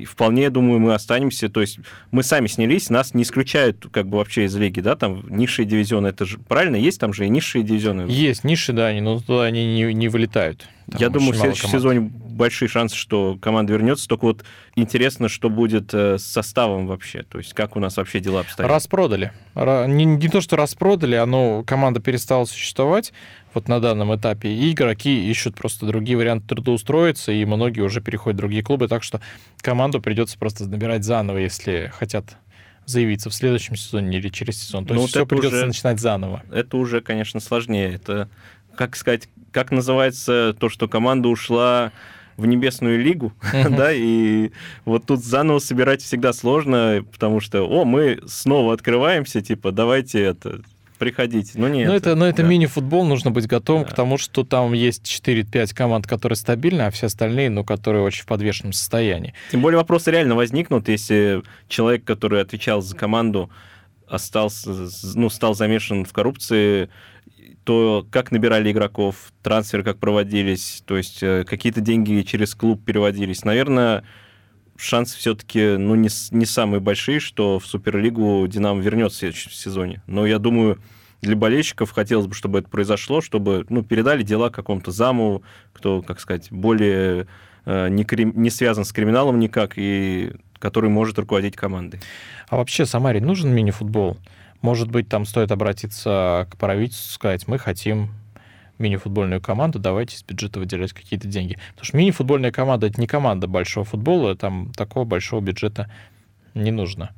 [0.04, 1.48] вполне, я думаю, мы останемся.
[1.48, 1.80] То есть
[2.12, 6.08] мы сами снялись, нас не исключают как бы вообще из лиги, да, там низшие дивизионы,
[6.08, 8.10] это же правильно, есть там же и низшие дивизионы?
[8.10, 10.68] Есть низшие, да, но туда они не, не вылетают.
[10.92, 14.08] Там я думаю, в следующем сезоне большие шансы, что команда вернется.
[14.08, 14.44] Только вот
[14.76, 17.24] интересно, что будет э, с составом вообще.
[17.24, 18.70] То есть как у нас вообще дела обстоят.
[18.70, 19.32] Распродали.
[19.56, 23.14] Не, не то, что распродали, оно команда перестала существовать
[23.54, 24.50] вот на данном этапе.
[24.50, 28.88] И игроки ищут просто другие варианты трудоустроиться, и многие уже переходят в другие клубы.
[28.88, 29.22] Так что
[29.62, 32.38] команду придется просто набирать заново, если хотят
[32.86, 34.86] заявиться в следующем сезоне или через сезон.
[34.86, 36.44] То Ну, есть вот все придется уже- начинать заново.
[36.52, 37.94] Это уже, конечно, сложнее.
[37.96, 38.30] Это,
[38.76, 41.92] как сказать, как называется то, что команда ушла
[42.38, 43.34] в небесную лигу,
[43.70, 44.52] да, и
[44.84, 50.62] вот тут заново собирать всегда сложно, потому что, о, мы снова открываемся, типа, давайте это,
[50.98, 51.52] приходите.
[51.56, 51.88] Ну, нет.
[51.88, 52.48] Но это, но это да.
[52.48, 53.92] мини-футбол, нужно быть готовым Да.
[53.92, 58.24] к тому, что там есть 4-5 команд, которые стабильны, а все остальные, ну, которые очень
[58.24, 59.34] в подвешенном состоянии.
[59.52, 63.50] Тем более вопросы реально возникнут, если человек, который отвечал за команду,
[64.08, 64.70] остался,
[65.16, 66.90] ну, стал замешан в коррупции,
[67.66, 73.44] то как набирали игроков, трансферы как проводились, то есть э, какие-то деньги через клуб переводились.
[73.44, 74.04] Наверное,
[74.78, 80.02] шансы все-таки ну, не, не самые большие, что в Суперлигу Динамо вернется в следующем сезоне.
[80.06, 80.80] Но я думаю,
[81.22, 85.42] для болельщиков хотелось бы, чтобы это произошло, чтобы ну, передали дела какому-то заму,
[85.74, 87.28] кто, как сказать, более
[87.66, 92.00] э, не, крим- не связан с криминалом никак, и который может руководить командой.
[92.48, 94.18] А вообще Самаре нужен мини-футбол?
[94.66, 98.10] Может быть, там стоит обратиться к правительству, сказать, мы хотим
[98.80, 101.60] мини-футбольную команду, давайте из бюджета выделять какие-то деньги.
[101.70, 105.92] Потому что мини-футбольная команда— это не команда большого футбола, там такого большого бюджета
[106.56, 107.12] не нужно.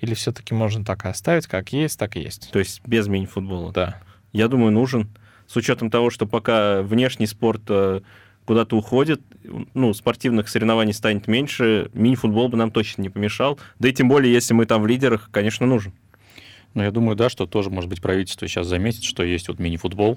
[0.00, 2.50] Или все-таки можно так и оставить, как есть, так и есть.
[2.50, 3.70] То есть без мини-футбола.
[3.70, 4.00] Да.
[4.32, 5.08] Я думаю, нужен.
[5.46, 8.00] С учетом того, что пока внешний спорт э,
[8.44, 9.20] куда-то уходит,
[9.72, 13.56] ну, спортивных соревнований станет меньше, мини-футбол бы нам точно не помешал.
[13.78, 15.92] Да и тем более, если мы там в лидерах, конечно, нужен.
[16.78, 20.16] Ну, я думаю, да, что тоже, может быть, правительство сейчас заметит, что есть вот мини-футбол,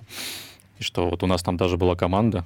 [0.78, 2.45] и что вот у нас там даже была команда.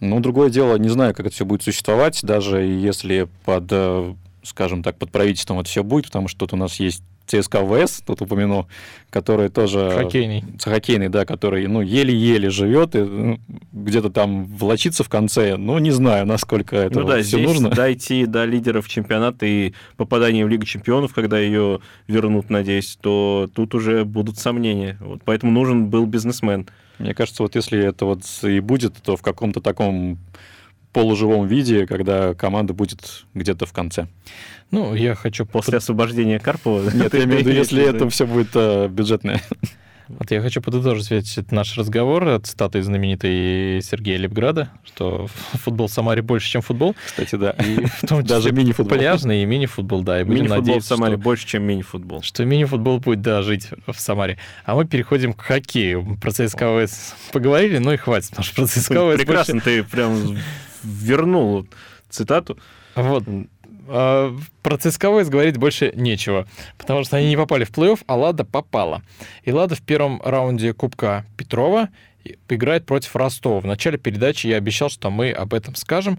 [0.00, 4.14] Ну, другое дело, не знаю, как это все будет существовать, даже если под, э,
[4.44, 8.02] скажем так, под правительством это все будет, потому что тут у нас есть ЦСКА ВС,
[8.04, 8.66] тут упомяну,
[9.10, 9.92] который тоже...
[9.94, 10.44] Хоккейный.
[10.62, 13.38] хоккейный, да, который, ну, еле-еле живет и ну,
[13.72, 15.56] где-то там влочится в конце.
[15.56, 17.70] Ну, не знаю, насколько это ну да, все здесь нужно.
[17.70, 23.74] дойти до лидеров чемпионата и попадания в Лигу чемпионов, когда ее вернут, надеюсь, то тут
[23.74, 24.96] уже будут сомнения.
[25.00, 26.66] Вот поэтому нужен был бизнесмен.
[26.98, 30.18] Мне кажется, вот если это вот и будет, то в каком-то таком
[30.98, 34.08] полуживом виде, когда команда будет где-то в конце.
[34.72, 35.46] Ну, я хочу...
[35.46, 36.90] После освобождения Карпова.
[36.92, 39.40] Нет, я имею в виду, если в это все будет э, бюджетное.
[40.08, 46.22] Вот я хочу подытожить этот наш разговор, цитаты знаменитой Сергея Лепграда, что футбол в Самаре
[46.22, 46.96] больше, чем футбол.
[47.04, 47.50] Кстати, да.
[47.50, 48.98] И в том числе Даже мини-футбол.
[48.98, 50.20] пляжный и мини-футбол, да.
[50.20, 52.22] И будем Мини-футбол в надеяться, Самаре что, больше, чем мини-футбол.
[52.22, 54.38] что мини-футбол будет, да, жить в Самаре.
[54.64, 56.16] А мы переходим к хоккею.
[56.20, 56.86] Про ЦСКА
[57.32, 60.38] поговорили, ну и хватит, потому что про ЦСКА Прекрасно, ты прям
[60.82, 61.66] вернул
[62.08, 62.58] цитату.
[62.94, 63.24] Вот.
[63.88, 68.16] А, Про ЦСКА ВС говорить больше нечего, потому что они не попали в плей-офф, а
[68.16, 69.02] Лада попала.
[69.44, 71.88] И Лада в первом раунде Кубка Петрова
[72.48, 73.60] играет против Ростова.
[73.60, 76.18] В начале передачи я обещал, что мы об этом скажем,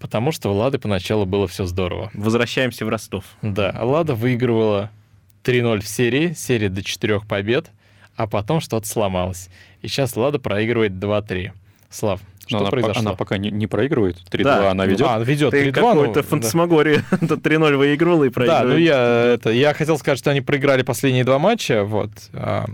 [0.00, 2.10] потому что у Лады поначалу было все здорово.
[2.14, 3.24] Возвращаемся в Ростов.
[3.42, 4.90] Да, Лада выигрывала
[5.44, 7.70] 3-0 в серии, серия до 4 побед,
[8.16, 9.48] а потом что-то сломалось.
[9.82, 11.52] И сейчас Лада проигрывает 2-3.
[11.90, 13.00] Слав, что она, произошло?
[13.00, 14.16] она пока не, не проигрывает.
[14.30, 14.70] 3-2 Да.
[14.70, 15.06] она ведет.
[15.08, 15.80] А, ведет Ты 3-2.
[15.80, 16.22] ну, какой-то да.
[16.22, 17.04] фантасмагория.
[17.28, 18.68] Тут 3-0 выигрывал и Да, проигрывает.
[18.68, 22.66] ну я, это, я хотел сказать, что они проиграли последние два матча, вот, а,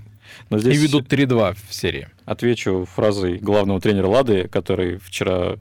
[0.50, 2.08] Но и здесь ведут 3-2 в серии.
[2.24, 5.56] отвечу фразой главного тренера Лады, который вчера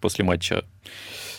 [0.00, 0.64] после матча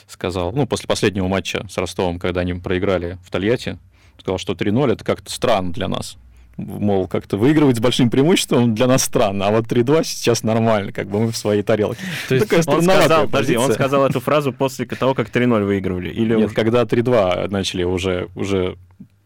[0.07, 3.77] сказал, ну, после последнего матча с Ростовом, когда они проиграли в Тольятти,
[4.19, 6.17] сказал, что 3-0 это как-то странно для нас.
[6.57, 11.07] Мол, как-то выигрывать с большим преимуществом для нас странно, а вот 3-2 сейчас нормально, как
[11.07, 12.01] бы мы в своей тарелке.
[12.29, 16.09] То есть Такая Он сказал, подожди, он сказал эту фразу после того, как 3-0 выигрывали.
[16.09, 18.75] Или Нет, уже- когда 3-2 начали уже, уже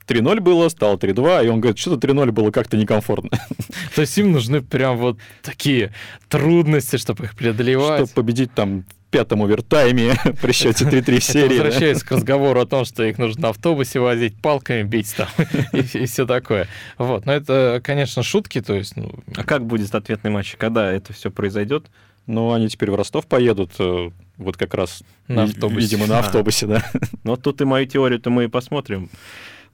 [0.07, 3.31] 3-0 было, стало 3-2, и он говорит, что-то 3-0 было как-то некомфортно.
[3.95, 5.93] То есть им нужны прям вот такие
[6.29, 8.09] трудности, чтобы их преодолевать.
[8.09, 8.85] Чтобы победить там
[9.15, 11.47] пятом овертайме при счете 3-3 в Это серии.
[11.59, 15.29] возвращаясь к разговору о том, что их нужно на автобусе возить, палками бить там
[15.71, 16.67] и, все такое.
[16.97, 20.55] Вот, но это, конечно, шутки, то есть, ну, А как будет ответный матч?
[20.57, 21.85] Когда это все произойдет?
[22.27, 25.79] Ну, они теперь в Ростов поедут, э, вот как раз, На автобусе.
[25.79, 26.19] видимо, на А.
[26.19, 26.83] автобусе, да.
[27.23, 29.09] Вот тут и мою теорию-то мы и посмотрим.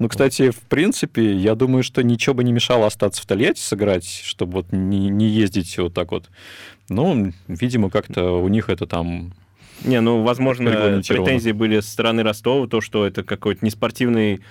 [0.02, 4.08] Ну, кстати, в принципе, я думаю, что ничего бы не мешало остаться в Тольятти сыграть,
[4.08, 6.32] чтобы вот не, не ездить вот так вот.
[6.90, 9.32] Ну, видимо, как-то у них это там...
[9.86, 14.42] Не, ну, возможно, претензии были со стороны Ростова, то, что это какой-то неспортивный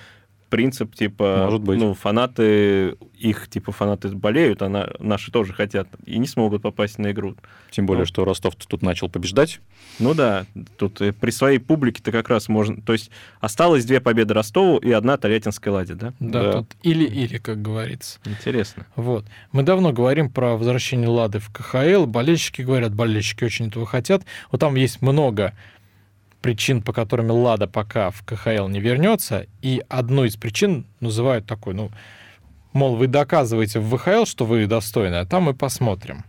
[0.51, 1.78] принцип, типа, Может быть.
[1.78, 6.98] ну, фанаты, их, типа, фанаты болеют, а на- наши тоже хотят, и не смогут попасть
[6.98, 7.36] на игру.
[7.70, 8.07] Тем более, Ну.
[8.07, 9.61] что Ростов тут начал побеждать.
[9.98, 10.44] Ну да,
[10.76, 12.80] тут э, при своей публике-то как раз можно...
[12.82, 16.12] То есть осталось две победы Ростову и одна Тольяттинской ладе, да?
[16.20, 16.53] да, Да.
[16.59, 18.18] тут или-или, как говорится.
[18.24, 18.86] Интересно.
[18.96, 19.24] Вот.
[19.53, 22.07] Мы давно говорим про возвращение Лады в КХЛ.
[22.07, 24.22] Болельщики говорят, болельщики очень этого хотят.
[24.51, 25.53] Вот там есть много
[26.41, 31.74] причин, по которым Лада пока в КХЛ не вернется, и одну из причин называют такой,
[31.74, 31.91] ну,
[32.72, 36.24] мол, вы доказываете в ВХЛ, что вы достойны, а там мы посмотрим.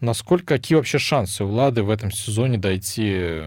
[0.00, 3.42] Насколько, какие вообще шансы у Лады в этом сезоне дойти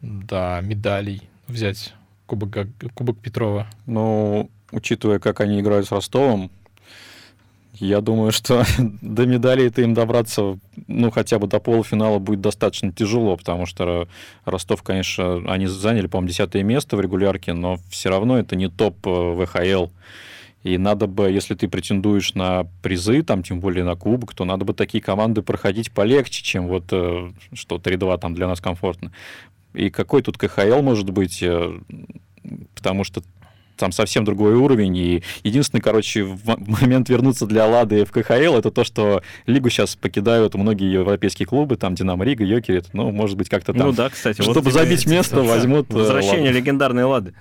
[0.00, 1.94] до медалей, взять
[2.26, 3.68] Кубок, Кубок Петрова?
[3.86, 6.50] Ну, учитывая, как они играют с Ростовом,
[7.74, 12.92] я думаю, что до медалей это им добраться, ну, хотя бы до полуфинала будет достаточно
[12.92, 14.08] тяжело, потому что
[14.44, 18.96] Ростов, конечно, они заняли, по-моему, десятое место в регулярке, но все равно это не топ
[19.06, 19.88] э, ВХЛ.
[20.62, 24.64] И надо бы, если ты претендуешь на призы, там, тем более на кубок, то надо
[24.64, 29.12] бы такие команды проходить полегче, чем вот э, что 3-2 там для нас комфортно.
[29.74, 31.42] И какой тут КХЛ может быть?
[31.42, 31.78] Э,
[32.74, 33.22] потому что
[33.76, 34.96] там совсем другой уровень.
[34.96, 40.54] И единственный, короче, момент вернуться для Лады в КХЛ, это то, что лигу сейчас покидают
[40.54, 43.88] многие европейские клубы, там Динамо Рига, Йокерит, ну, может быть, как-то там.
[43.88, 44.42] Ну да, кстати.
[44.42, 45.90] Чтобы вот забить место, возьмут...
[45.90, 46.58] Э, возвращение Ладу.
[46.58, 47.34] легендарной Лады.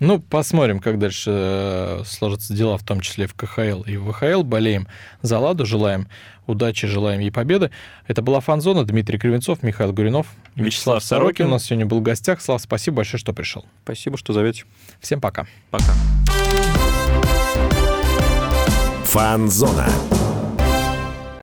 [0.00, 4.42] Ну, посмотрим, как дальше э, сложатся дела, в том числе в КХЛ и в ВХЛ.
[4.42, 4.86] Болеем
[5.22, 6.06] за Ладу, желаем
[6.48, 7.70] удачи, желаем ей победы.
[8.06, 10.26] Это была Фанзона, Дмитрий Кривенцов, Михаил Гуринов,
[10.56, 11.46] Вячеслав, Вячеслав Сорокин.
[11.46, 12.40] У нас сегодня был в гостях.
[12.40, 13.64] Слав, спасибо большое, что пришел.
[13.84, 14.64] Спасибо, что зовете.
[15.00, 15.46] Всем пока.
[15.70, 15.92] Пока.
[19.04, 19.88] Фанзона.